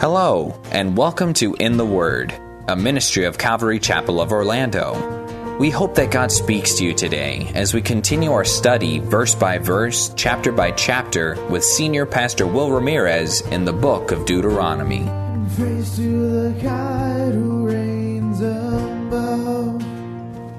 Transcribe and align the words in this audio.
Hello, 0.00 0.58
and 0.70 0.96
welcome 0.96 1.34
to 1.34 1.52
In 1.60 1.76
the 1.76 1.84
Word, 1.84 2.32
a 2.66 2.74
ministry 2.74 3.26
of 3.26 3.36
Calvary 3.36 3.78
Chapel 3.78 4.18
of 4.18 4.32
Orlando. 4.32 5.58
We 5.58 5.68
hope 5.68 5.94
that 5.96 6.10
God 6.10 6.32
speaks 6.32 6.76
to 6.76 6.86
you 6.86 6.94
today 6.94 7.52
as 7.54 7.74
we 7.74 7.82
continue 7.82 8.32
our 8.32 8.46
study 8.46 9.00
verse 9.00 9.34
by 9.34 9.58
verse, 9.58 10.10
chapter 10.16 10.52
by 10.52 10.70
chapter, 10.70 11.36
with 11.50 11.62
Senior 11.62 12.06
Pastor 12.06 12.46
Will 12.46 12.70
Ramirez 12.70 13.42
in 13.42 13.66
the 13.66 13.74
book 13.74 14.10
of 14.10 14.24
Deuteronomy. 14.24 15.00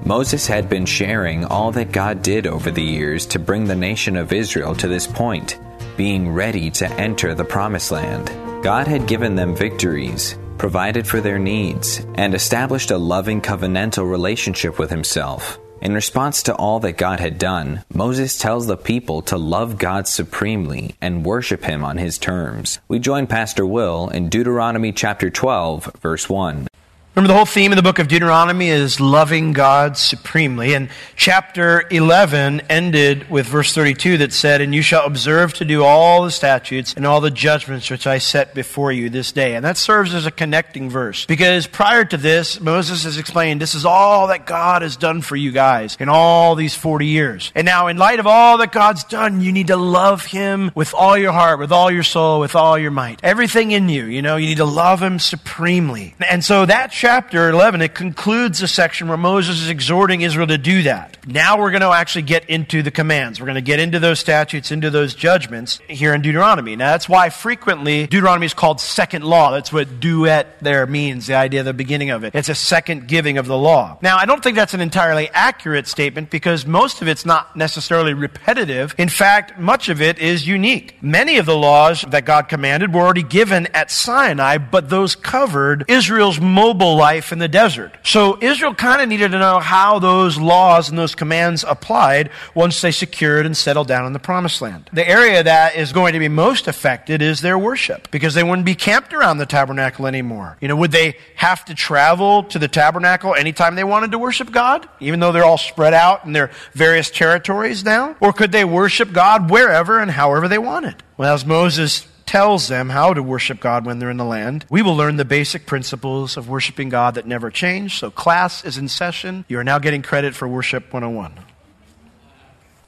Moses 0.06 0.46
had 0.46 0.68
been 0.68 0.86
sharing 0.86 1.44
all 1.46 1.72
that 1.72 1.90
God 1.90 2.22
did 2.22 2.46
over 2.46 2.70
the 2.70 2.80
years 2.80 3.26
to 3.26 3.40
bring 3.40 3.64
the 3.64 3.74
nation 3.74 4.16
of 4.16 4.32
Israel 4.32 4.76
to 4.76 4.86
this 4.86 5.08
point, 5.08 5.58
being 5.96 6.32
ready 6.32 6.70
to 6.70 6.88
enter 6.92 7.34
the 7.34 7.44
Promised 7.44 7.90
Land. 7.90 8.41
God 8.62 8.86
had 8.86 9.08
given 9.08 9.34
them 9.34 9.56
victories, 9.56 10.38
provided 10.56 11.04
for 11.04 11.20
their 11.20 11.40
needs, 11.40 12.06
and 12.14 12.32
established 12.32 12.92
a 12.92 12.96
loving 12.96 13.40
covenantal 13.40 14.08
relationship 14.08 14.78
with 14.78 14.88
Himself. 14.88 15.58
In 15.80 15.94
response 15.94 16.44
to 16.44 16.54
all 16.54 16.78
that 16.80 16.96
God 16.96 17.18
had 17.18 17.38
done, 17.38 17.82
Moses 17.92 18.38
tells 18.38 18.68
the 18.68 18.76
people 18.76 19.20
to 19.22 19.36
love 19.36 19.78
God 19.78 20.06
supremely 20.06 20.94
and 21.00 21.26
worship 21.26 21.64
Him 21.64 21.82
on 21.82 21.98
His 21.98 22.18
terms. 22.18 22.78
We 22.86 23.00
join 23.00 23.26
Pastor 23.26 23.66
Will 23.66 24.08
in 24.10 24.28
Deuteronomy 24.28 24.92
chapter 24.92 25.28
12, 25.28 25.96
verse 26.00 26.28
1. 26.28 26.68
Remember, 27.14 27.28
the 27.28 27.36
whole 27.36 27.44
theme 27.44 27.72
of 27.72 27.76
the 27.76 27.82
book 27.82 27.98
of 27.98 28.08
Deuteronomy 28.08 28.70
is 28.70 28.98
loving 28.98 29.52
God 29.52 29.98
supremely. 29.98 30.74
And 30.74 30.88
chapter 31.14 31.84
11 31.90 32.62
ended 32.70 33.28
with 33.28 33.44
verse 33.46 33.74
32 33.74 34.16
that 34.16 34.32
said, 34.32 34.62
And 34.62 34.74
you 34.74 34.80
shall 34.80 35.04
observe 35.04 35.52
to 35.54 35.66
do 35.66 35.84
all 35.84 36.24
the 36.24 36.30
statutes 36.30 36.94
and 36.94 37.06
all 37.06 37.20
the 37.20 37.30
judgments 37.30 37.90
which 37.90 38.06
I 38.06 38.16
set 38.16 38.54
before 38.54 38.92
you 38.92 39.10
this 39.10 39.30
day. 39.30 39.56
And 39.56 39.62
that 39.66 39.76
serves 39.76 40.14
as 40.14 40.24
a 40.24 40.30
connecting 40.30 40.88
verse. 40.88 41.26
Because 41.26 41.66
prior 41.66 42.02
to 42.06 42.16
this, 42.16 42.62
Moses 42.62 43.04
has 43.04 43.18
explained, 43.18 43.60
This 43.60 43.74
is 43.74 43.84
all 43.84 44.28
that 44.28 44.46
God 44.46 44.80
has 44.80 44.96
done 44.96 45.20
for 45.20 45.36
you 45.36 45.52
guys 45.52 45.98
in 46.00 46.08
all 46.08 46.54
these 46.54 46.74
40 46.74 47.04
years. 47.04 47.52
And 47.54 47.66
now, 47.66 47.88
in 47.88 47.98
light 47.98 48.20
of 48.20 48.26
all 48.26 48.56
that 48.56 48.72
God's 48.72 49.04
done, 49.04 49.42
you 49.42 49.52
need 49.52 49.66
to 49.66 49.76
love 49.76 50.24
Him 50.24 50.72
with 50.74 50.94
all 50.94 51.18
your 51.18 51.32
heart, 51.32 51.58
with 51.58 51.72
all 51.72 51.90
your 51.90 52.04
soul, 52.04 52.40
with 52.40 52.56
all 52.56 52.78
your 52.78 52.90
might. 52.90 53.20
Everything 53.22 53.72
in 53.72 53.90
you, 53.90 54.06
you 54.06 54.22
know, 54.22 54.36
you 54.36 54.46
need 54.46 54.56
to 54.56 54.64
love 54.64 55.02
Him 55.02 55.18
supremely. 55.18 56.14
And 56.26 56.42
so 56.42 56.64
that 56.64 56.90
chapter 57.02 57.48
11, 57.48 57.82
it 57.82 57.96
concludes 57.96 58.62
a 58.62 58.68
section 58.68 59.08
where 59.08 59.16
Moses 59.16 59.60
is 59.60 59.68
exhorting 59.68 60.20
Israel 60.20 60.46
to 60.46 60.56
do 60.56 60.84
that. 60.84 61.16
Now 61.26 61.56
we're 61.58 61.70
going 61.70 61.82
to 61.82 61.90
actually 61.90 62.22
get 62.22 62.50
into 62.50 62.82
the 62.82 62.90
commands. 62.90 63.38
We're 63.38 63.46
going 63.46 63.54
to 63.54 63.60
get 63.60 63.78
into 63.78 64.00
those 64.00 64.18
statutes, 64.18 64.72
into 64.72 64.90
those 64.90 65.14
judgments 65.14 65.78
here 65.88 66.14
in 66.14 66.20
Deuteronomy. 66.20 66.74
Now 66.74 66.90
that's 66.90 67.08
why 67.08 67.30
frequently 67.30 68.08
Deuteronomy 68.08 68.46
is 68.46 68.54
called 68.54 68.80
second 68.80 69.24
law. 69.24 69.52
That's 69.52 69.72
what 69.72 70.00
deutero 70.00 70.88
means, 70.88 71.28
the 71.28 71.34
idea 71.34 71.60
of 71.60 71.66
the 71.66 71.74
beginning 71.74 72.10
of 72.10 72.24
it. 72.24 72.34
It's 72.34 72.48
a 72.48 72.56
second 72.56 73.06
giving 73.06 73.38
of 73.38 73.46
the 73.46 73.56
law. 73.56 73.98
Now 74.02 74.16
I 74.16 74.24
don't 74.24 74.42
think 74.42 74.56
that's 74.56 74.74
an 74.74 74.80
entirely 74.80 75.28
accurate 75.30 75.86
statement 75.86 76.28
because 76.28 76.66
most 76.66 77.02
of 77.02 77.08
it's 77.08 77.24
not 77.24 77.56
necessarily 77.56 78.14
repetitive. 78.14 78.94
In 78.98 79.08
fact, 79.08 79.58
much 79.58 79.88
of 79.88 80.02
it 80.02 80.18
is 80.18 80.46
unique. 80.48 81.00
Many 81.02 81.38
of 81.38 81.46
the 81.46 81.56
laws 81.56 82.04
that 82.08 82.24
God 82.24 82.48
commanded 82.48 82.92
were 82.92 83.00
already 83.00 83.22
given 83.22 83.68
at 83.68 83.92
Sinai, 83.92 84.58
but 84.58 84.88
those 84.88 85.14
covered 85.14 85.84
Israel's 85.86 86.40
mobile 86.40 86.96
life 86.96 87.30
in 87.30 87.38
the 87.38 87.48
desert. 87.48 87.96
So 88.02 88.38
Israel 88.40 88.74
kind 88.74 89.00
of 89.00 89.08
needed 89.08 89.30
to 89.30 89.38
know 89.38 89.60
how 89.60 90.00
those 90.00 90.36
laws 90.36 90.88
and 90.88 90.98
those 90.98 91.11
commands 91.14 91.64
applied 91.66 92.30
once 92.54 92.80
they 92.80 92.90
secured 92.90 93.46
and 93.46 93.56
settled 93.56 93.88
down 93.88 94.06
in 94.06 94.12
the 94.12 94.18
promised 94.18 94.60
land. 94.62 94.90
The 94.92 95.08
area 95.08 95.42
that 95.42 95.76
is 95.76 95.92
going 95.92 96.12
to 96.12 96.18
be 96.18 96.28
most 96.28 96.68
affected 96.68 97.22
is 97.22 97.40
their 97.40 97.58
worship 97.58 98.10
because 98.10 98.34
they 98.34 98.42
wouldn't 98.42 98.66
be 98.66 98.74
camped 98.74 99.12
around 99.12 99.38
the 99.38 99.46
tabernacle 99.46 100.06
anymore. 100.06 100.56
You 100.60 100.68
know, 100.68 100.76
would 100.76 100.92
they 100.92 101.16
have 101.36 101.64
to 101.66 101.74
travel 101.74 102.44
to 102.44 102.58
the 102.58 102.68
tabernacle 102.68 103.34
anytime 103.34 103.74
they 103.74 103.84
wanted 103.84 104.12
to 104.12 104.18
worship 104.18 104.50
God, 104.50 104.88
even 105.00 105.20
though 105.20 105.32
they're 105.32 105.44
all 105.44 105.58
spread 105.58 105.94
out 105.94 106.24
in 106.24 106.32
their 106.32 106.50
various 106.72 107.10
territories 107.10 107.84
now? 107.84 108.16
Or 108.20 108.32
could 108.32 108.52
they 108.52 108.64
worship 108.64 109.12
God 109.12 109.50
wherever 109.50 109.98
and 109.98 110.10
however 110.10 110.48
they 110.48 110.58
wanted? 110.58 111.02
Well, 111.16 111.34
as 111.34 111.44
Moses 111.44 112.06
tells 112.32 112.68
them 112.68 112.88
how 112.88 113.12
to 113.12 113.22
worship 113.22 113.60
God 113.60 113.84
when 113.84 113.98
they're 113.98 114.08
in 114.08 114.16
the 114.16 114.24
land. 114.24 114.64
We 114.70 114.80
will 114.80 114.96
learn 114.96 115.18
the 115.18 115.24
basic 115.26 115.66
principles 115.66 116.38
of 116.38 116.48
worshiping 116.48 116.88
God 116.88 117.16
that 117.16 117.26
never 117.26 117.50
change. 117.50 117.98
So, 117.98 118.10
class 118.10 118.64
is 118.64 118.78
in 118.78 118.88
session. 118.88 119.44
You 119.48 119.58
are 119.58 119.64
now 119.64 119.78
getting 119.78 120.00
credit 120.00 120.34
for 120.34 120.48
Worship 120.48 120.90
101. 120.94 121.34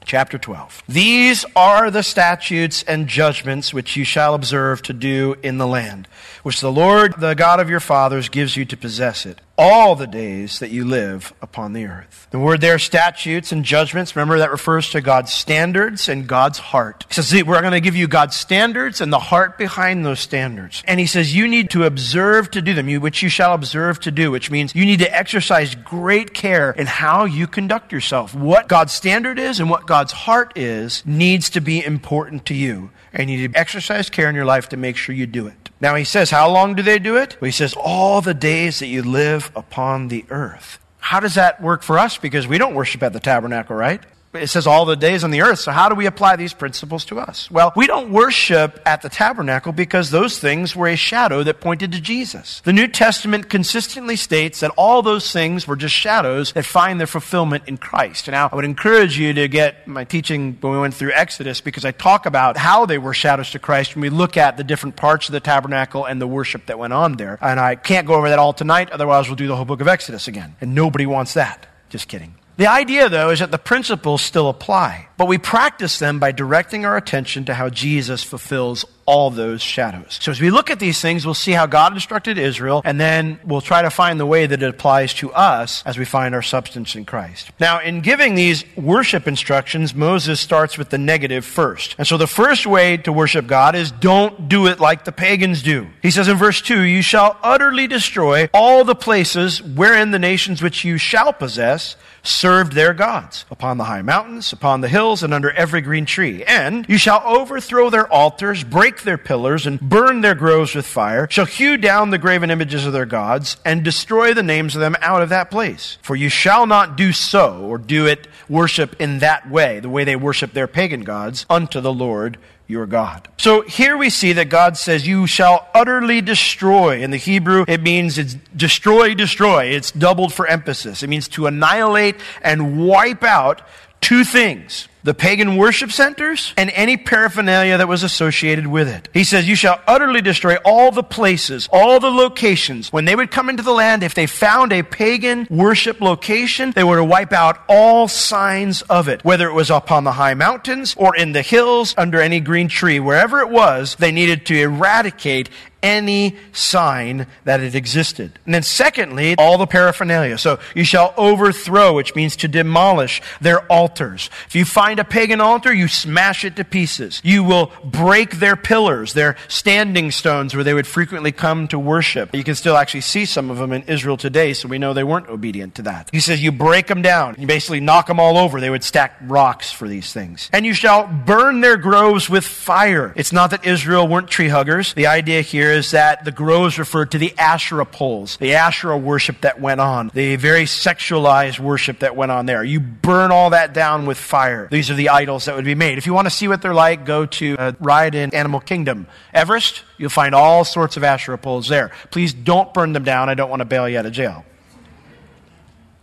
Chapter 0.03 0.39
12. 0.39 0.81
These 0.89 1.45
are 1.55 1.91
the 1.91 2.01
statutes 2.01 2.81
and 2.87 3.07
judgments 3.07 3.71
which 3.71 3.95
you 3.95 4.03
shall 4.03 4.33
observe 4.33 4.81
to 4.81 4.93
do 4.93 5.35
in 5.43 5.59
the 5.59 5.67
land, 5.67 6.07
which 6.41 6.59
the 6.59 6.71
Lord, 6.71 7.13
the 7.19 7.35
God 7.35 7.59
of 7.59 7.69
your 7.69 7.79
fathers, 7.79 8.29
gives 8.29 8.57
you 8.57 8.65
to 8.65 8.75
possess 8.75 9.27
it 9.27 9.41
all 9.57 9.95
the 9.95 10.07
days 10.07 10.59
that 10.59 10.69
you 10.69 10.83
live 10.83 11.33
upon 11.41 11.73
the 11.73 11.85
earth. 11.85 12.27
The 12.31 12.39
word 12.39 12.61
there, 12.61 12.77
statutes 12.77 13.51
and 13.51 13.63
judgments, 13.63 14.15
remember 14.15 14.39
that 14.39 14.51
refers 14.51 14.89
to 14.89 15.01
God's 15.01 15.31
standards 15.31 16.09
and 16.09 16.27
God's 16.27 16.59
heart. 16.59 17.05
He 17.07 17.13
says, 17.13 17.43
we're 17.43 17.61
going 17.61 17.71
to 17.71 17.79
give 17.79 17.95
you 17.95 18.07
God's 18.07 18.35
standards 18.35 18.99
and 18.99 19.13
the 19.13 19.19
heart 19.19 19.57
behind 19.57 20.05
those 20.05 20.19
standards. 20.19 20.83
And 20.85 20.99
he 20.99 21.05
says, 21.05 21.33
you 21.33 21.47
need 21.47 21.69
to 21.71 21.83
observe 21.83 22.51
to 22.51 22.61
do 22.61 22.73
them, 22.73 22.93
which 22.99 23.23
you 23.23 23.29
shall 23.29 23.53
observe 23.53 23.99
to 24.01 24.11
do, 24.11 24.31
which 24.31 24.51
means 24.51 24.75
you 24.75 24.85
need 24.85 24.99
to 24.99 25.15
exercise 25.15 25.75
great 25.75 26.33
care 26.33 26.71
in 26.71 26.87
how 26.87 27.25
you 27.25 27.47
conduct 27.47 27.91
yourself. 27.91 28.35
What 28.35 28.67
God's 28.67 28.93
standard 28.93 29.39
is 29.39 29.59
and 29.59 29.69
what 29.69 29.87
God's 29.87 30.11
heart 30.11 30.57
is 30.57 31.03
needs 31.05 31.49
to 31.51 31.61
be 31.61 31.83
important 31.83 32.45
to 32.47 32.53
you. 32.53 32.91
And 33.13 33.29
you 33.29 33.37
need 33.37 33.53
to 33.53 33.59
exercise 33.59 34.09
care 34.09 34.27
in 34.27 34.35
your 34.35 34.45
life 34.45 34.69
to 34.69 34.77
make 34.77 34.97
sure 34.97 35.15
you 35.15 35.25
do 35.25 35.47
it. 35.47 35.64
Now 35.81 35.95
he 35.95 36.03
says, 36.03 36.31
how 36.31 36.49
long 36.49 36.75
do 36.75 36.83
they 36.83 36.99
do 36.99 37.17
it? 37.17 37.37
Well, 37.39 37.47
he 37.47 37.51
says, 37.51 37.73
all 37.77 38.21
the 38.21 38.33
days 38.33 38.79
that 38.79 38.87
you 38.87 39.03
live 39.03 39.51
upon 39.55 40.07
the 40.07 40.25
earth. 40.29 40.79
How 40.99 41.19
does 41.19 41.35
that 41.35 41.61
work 41.61 41.83
for 41.83 41.99
us? 41.99 42.17
Because 42.17 42.47
we 42.47 42.57
don't 42.57 42.73
worship 42.73 43.03
at 43.03 43.13
the 43.13 43.19
tabernacle, 43.19 43.75
right? 43.75 44.03
It 44.35 44.47
says 44.47 44.67
all 44.67 44.85
the 44.85 44.95
days 44.95 45.23
on 45.23 45.31
the 45.31 45.41
earth. 45.41 45.59
So, 45.59 45.71
how 45.71 45.89
do 45.89 45.95
we 45.95 46.05
apply 46.05 46.35
these 46.35 46.53
principles 46.53 47.05
to 47.05 47.19
us? 47.19 47.49
Well, 47.49 47.73
we 47.75 47.87
don't 47.87 48.11
worship 48.11 48.81
at 48.85 49.01
the 49.01 49.09
tabernacle 49.09 49.71
because 49.71 50.11
those 50.11 50.39
things 50.39 50.75
were 50.75 50.87
a 50.87 50.95
shadow 50.95 51.43
that 51.43 51.61
pointed 51.61 51.91
to 51.93 52.01
Jesus. 52.01 52.61
The 52.63 52.73
New 52.73 52.87
Testament 52.87 53.49
consistently 53.49 54.15
states 54.15 54.59
that 54.59 54.71
all 54.77 55.01
those 55.01 55.31
things 55.31 55.67
were 55.67 55.75
just 55.75 55.95
shadows 55.95 56.53
that 56.53 56.65
find 56.65 56.99
their 56.99 57.07
fulfillment 57.07 57.63
in 57.67 57.77
Christ. 57.77 58.27
Now, 58.27 58.49
I 58.51 58.55
would 58.55 58.65
encourage 58.65 59.17
you 59.17 59.33
to 59.33 59.47
get 59.47 59.87
my 59.87 60.03
teaching 60.03 60.57
when 60.61 60.73
we 60.73 60.79
went 60.79 60.93
through 60.93 61.11
Exodus 61.13 61.61
because 61.61 61.85
I 61.85 61.91
talk 61.91 62.25
about 62.25 62.57
how 62.57 62.85
they 62.85 62.97
were 62.97 63.13
shadows 63.13 63.51
to 63.51 63.59
Christ 63.59 63.95
when 63.95 64.01
we 64.01 64.09
look 64.09 64.37
at 64.37 64.57
the 64.57 64.63
different 64.63 64.95
parts 64.95 65.29
of 65.29 65.33
the 65.33 65.39
tabernacle 65.39 66.05
and 66.05 66.21
the 66.21 66.27
worship 66.27 66.67
that 66.67 66.79
went 66.79 66.93
on 66.93 67.13
there. 67.13 67.37
And 67.41 67.59
I 67.59 67.75
can't 67.75 68.07
go 68.07 68.15
over 68.15 68.29
that 68.29 68.39
all 68.39 68.53
tonight, 68.53 68.91
otherwise, 68.91 69.27
we'll 69.27 69.35
do 69.35 69.47
the 69.47 69.55
whole 69.55 69.65
book 69.65 69.81
of 69.81 69.87
Exodus 69.87 70.27
again. 70.27 70.55
And 70.61 70.75
nobody 70.75 71.05
wants 71.05 71.35
that. 71.35 71.67
Just 71.89 72.07
kidding. 72.07 72.35
The 72.57 72.67
idea, 72.67 73.09
though, 73.09 73.31
is 73.31 73.39
that 73.39 73.51
the 73.51 73.57
principles 73.57 74.21
still 74.21 74.47
apply, 74.47 75.09
but 75.17 75.27
we 75.27 75.37
practice 75.37 75.99
them 75.99 76.19
by 76.19 76.31
directing 76.31 76.85
our 76.85 76.95
attention 76.95 77.43
to 77.45 77.53
how 77.53 77.69
Jesus 77.69 78.23
fulfills 78.23 78.85
all 79.05 79.29
those 79.29 79.61
shadows. 79.61 80.17
So 80.21 80.31
as 80.31 80.41
we 80.41 80.49
look 80.49 80.71
at 80.71 80.79
these 80.79 80.99
things, 80.99 81.25
we'll 81.25 81.35
see 81.35 81.51
how 81.51 81.65
God 81.67 81.93
instructed 81.93 82.37
Israel, 82.37 82.81
and 82.85 82.99
then 82.99 83.39
we'll 83.43 83.61
try 83.61 83.81
to 83.81 83.89
find 83.89 84.19
the 84.19 84.25
way 84.25 84.45
that 84.45 84.63
it 84.63 84.69
applies 84.69 85.13
to 85.15 85.31
us 85.33 85.83
as 85.85 85.97
we 85.97 86.05
find 86.05 86.33
our 86.33 86.41
substance 86.41 86.95
in 86.95 87.05
Christ. 87.05 87.51
Now, 87.59 87.81
in 87.81 88.01
giving 88.01 88.35
these 88.35 88.63
worship 88.75 89.27
instructions, 89.27 89.93
Moses 89.93 90.39
starts 90.39 90.77
with 90.77 90.89
the 90.89 90.97
negative 90.97 91.45
first. 91.45 91.95
And 91.97 92.07
so 92.07 92.17
the 92.17 92.25
first 92.25 92.65
way 92.65 92.97
to 92.97 93.11
worship 93.11 93.47
God 93.47 93.75
is 93.75 93.91
don't 93.91 94.49
do 94.49 94.67
it 94.67 94.79
like 94.79 95.05
the 95.05 95.11
pagans 95.11 95.61
do. 95.61 95.87
He 96.01 96.09
says 96.09 96.27
in 96.27 96.37
verse 96.37 96.61
2, 96.61 96.81
You 96.81 97.01
shall 97.01 97.37
utterly 97.43 97.87
destroy 97.87 98.49
all 98.53 98.83
the 98.83 98.95
places 98.95 99.61
wherein 99.61 100.11
the 100.11 100.19
nations 100.19 100.61
which 100.61 100.83
you 100.83 100.97
shall 100.97 101.33
possess 101.33 101.95
served 102.27 102.73
their 102.73 102.93
gods, 102.93 103.45
upon 103.49 103.77
the 103.77 103.85
high 103.85 104.01
mountains, 104.01 104.53
upon 104.53 104.81
the 104.81 104.87
hills, 104.87 105.23
and 105.23 105.33
under 105.33 105.51
every 105.51 105.81
green 105.81 106.05
tree. 106.05 106.43
And 106.43 106.85
you 106.89 106.97
shall 106.97 107.21
overthrow 107.25 107.89
their 107.89 108.11
altars, 108.11 108.63
break 108.63 109.03
their 109.03 109.17
pillars 109.17 109.65
and 109.65 109.79
burn 109.79 110.21
their 110.21 110.35
groves 110.35 110.75
with 110.75 110.85
fire, 110.85 111.27
shall 111.29 111.45
hew 111.45 111.77
down 111.77 112.09
the 112.09 112.17
graven 112.17 112.51
images 112.51 112.85
of 112.85 112.93
their 112.93 113.05
gods, 113.05 113.57
and 113.65 113.83
destroy 113.83 114.33
the 114.33 114.43
names 114.43 114.75
of 114.75 114.81
them 114.81 114.95
out 115.01 115.21
of 115.21 115.29
that 115.29 115.51
place. 115.51 115.97
For 116.01 116.15
you 116.15 116.29
shall 116.29 116.65
not 116.65 116.97
do 116.97 117.11
so, 117.11 117.59
or 117.61 117.77
do 117.77 118.05
it 118.05 118.27
worship 118.49 118.99
in 118.99 119.19
that 119.19 119.49
way, 119.49 119.79
the 119.79 119.89
way 119.89 120.03
they 120.03 120.15
worship 120.15 120.53
their 120.53 120.67
pagan 120.67 121.01
gods, 121.01 121.45
unto 121.49 121.81
the 121.81 121.93
Lord 121.93 122.37
your 122.67 122.85
God. 122.85 123.27
So 123.37 123.61
here 123.61 123.95
we 123.95 124.09
see 124.09 124.33
that 124.33 124.49
God 124.49 124.77
says, 124.77 125.07
You 125.07 125.27
shall 125.27 125.67
utterly 125.73 126.21
destroy. 126.21 127.01
In 127.01 127.11
the 127.11 127.17
Hebrew, 127.17 127.65
it 127.67 127.81
means 127.81 128.17
it's 128.17 128.35
destroy, 128.55 129.13
destroy. 129.13 129.65
It's 129.65 129.91
doubled 129.91 130.33
for 130.33 130.47
emphasis. 130.47 131.03
It 131.03 131.07
means 131.07 131.27
to 131.29 131.47
annihilate 131.47 132.15
and 132.41 132.85
wipe 132.85 133.23
out 133.23 133.61
two 134.01 134.23
things 134.23 134.87
the 135.05 135.13
pagan 135.13 135.55
worship 135.55 135.91
centers 135.91 136.51
and 136.57 136.71
any 136.71 136.97
paraphernalia 136.97 137.77
that 137.77 137.87
was 137.87 138.01
associated 138.01 138.65
with 138.65 138.87
it. 138.87 139.07
He 139.13 139.23
says, 139.23 139.47
You 139.47 139.55
shall 139.55 139.79
utterly 139.87 140.19
destroy 140.19 140.55
all 140.65 140.91
the 140.91 141.03
places, 141.03 141.69
all 141.71 141.99
the 141.99 142.09
locations. 142.09 142.91
When 142.91 143.05
they 143.05 143.15
would 143.15 143.29
come 143.29 143.47
into 143.47 143.61
the 143.61 143.71
land, 143.71 144.01
if 144.01 144.15
they 144.15 144.25
found 144.25 144.73
a 144.73 144.81
pagan 144.81 145.45
worship 145.51 146.01
location, 146.01 146.71
they 146.71 146.83
were 146.83 146.97
to 146.97 147.03
wipe 147.03 147.33
out 147.33 147.59
all 147.69 148.07
signs 148.07 148.81
of 148.83 149.07
it, 149.07 149.23
whether 149.23 149.47
it 149.47 149.53
was 149.53 149.69
upon 149.69 150.05
the 150.05 150.13
high 150.13 150.33
mountains 150.33 150.95
or 150.97 151.15
in 151.15 151.33
the 151.33 151.43
hills 151.43 151.93
under 151.99 152.19
any 152.19 152.39
green 152.39 152.67
tree. 152.67 152.99
Wherever 152.99 153.41
it 153.41 153.49
was, 153.49 153.95
they 153.97 154.11
needed 154.11 154.47
to 154.47 154.59
eradicate 154.59 155.51
any 155.85 156.35
sign 156.51 157.27
that 157.43 157.59
it 157.59 157.75
existed. 157.75 158.39
And 158.45 158.55
then 158.55 158.63
secondly, 158.63 159.35
all 159.37 159.59
the 159.59 159.67
paraphernalia. 159.67 160.39
So 160.39 160.57
you 160.73 160.83
shall 160.83 161.13
overthrow, 161.15 161.93
which 161.93 162.15
means 162.15 162.35
to 162.37 162.47
demolish 162.47 163.21
their 163.39 163.59
altars. 163.71 164.31
If 164.47 164.55
you 164.55 164.65
find 164.65 164.94
a 164.99 165.03
pagan 165.03 165.41
altar, 165.41 165.73
you 165.73 165.87
smash 165.87 166.45
it 166.45 166.55
to 166.57 166.63
pieces. 166.63 167.21
You 167.23 167.43
will 167.43 167.71
break 167.83 168.37
their 168.37 168.55
pillars, 168.55 169.13
their 169.13 169.35
standing 169.47 170.11
stones 170.11 170.55
where 170.55 170.63
they 170.63 170.73
would 170.73 170.87
frequently 170.87 171.31
come 171.31 171.67
to 171.69 171.79
worship. 171.79 172.33
You 172.33 172.43
can 172.43 172.55
still 172.55 172.77
actually 172.77 173.01
see 173.01 173.25
some 173.25 173.49
of 173.49 173.57
them 173.57 173.71
in 173.71 173.83
Israel 173.83 174.17
today, 174.17 174.53
so 174.53 174.67
we 174.67 174.77
know 174.77 174.93
they 174.93 175.03
weren't 175.03 175.29
obedient 175.29 175.75
to 175.75 175.83
that. 175.83 176.09
He 176.11 176.19
says 176.19 176.43
you 176.43 176.51
break 176.51 176.87
them 176.87 177.01
down. 177.01 177.35
You 177.37 177.47
basically 177.47 177.79
knock 177.79 178.07
them 178.07 178.19
all 178.19 178.37
over. 178.37 178.59
They 178.59 178.69
would 178.69 178.83
stack 178.83 179.17
rocks 179.23 179.71
for 179.71 179.87
these 179.87 180.13
things. 180.13 180.49
And 180.53 180.65
you 180.65 180.73
shall 180.73 181.07
burn 181.07 181.61
their 181.61 181.77
groves 181.77 182.29
with 182.29 182.45
fire. 182.45 183.13
It's 183.15 183.31
not 183.31 183.51
that 183.51 183.65
Israel 183.65 184.07
weren't 184.07 184.29
tree 184.29 184.49
huggers. 184.49 184.93
The 184.93 185.07
idea 185.07 185.41
here 185.41 185.71
is 185.71 185.91
that 185.91 186.25
the 186.25 186.31
groves 186.31 186.79
referred 186.79 187.11
to 187.11 187.17
the 187.17 187.33
Asherah 187.37 187.85
poles, 187.85 188.37
the 188.37 188.55
Asherah 188.55 188.97
worship 188.97 189.41
that 189.41 189.59
went 189.59 189.81
on, 189.81 190.11
the 190.13 190.35
very 190.35 190.65
sexualized 190.65 191.59
worship 191.59 191.99
that 191.99 192.15
went 192.15 192.31
on 192.31 192.45
there. 192.45 192.63
You 192.63 192.79
burn 192.79 193.31
all 193.31 193.51
that 193.51 193.73
down 193.73 194.05
with 194.05 194.17
fire. 194.17 194.67
These 194.71 194.84
are 194.89 194.95
the 194.95 195.09
idols 195.09 195.45
that 195.45 195.55
would 195.55 195.65
be 195.65 195.75
made. 195.75 195.97
If 195.97 196.05
you 196.05 196.13
want 196.13 196.25
to 196.25 196.31
see 196.31 196.47
what 196.47 196.61
they're 196.61 196.73
like, 196.73 197.05
go 197.05 197.25
to 197.25 197.55
a 197.57 197.75
ride 197.79 198.15
in 198.15 198.33
Animal 198.33 198.59
Kingdom. 198.59 199.07
Everest, 199.33 199.83
you'll 199.97 200.09
find 200.09 200.35
all 200.35 200.65
sorts 200.65 200.97
of 200.97 201.03
Asherah 201.03 201.37
poles 201.37 201.67
there. 201.67 201.91
Please 202.11 202.33
don't 202.33 202.73
burn 202.73 202.93
them 202.93 203.03
down. 203.03 203.29
I 203.29 203.33
don't 203.33 203.49
want 203.49 203.61
to 203.61 203.65
bail 203.65 203.87
you 203.87 203.97
out 203.97 204.05
of 204.05 204.11
jail 204.11 204.45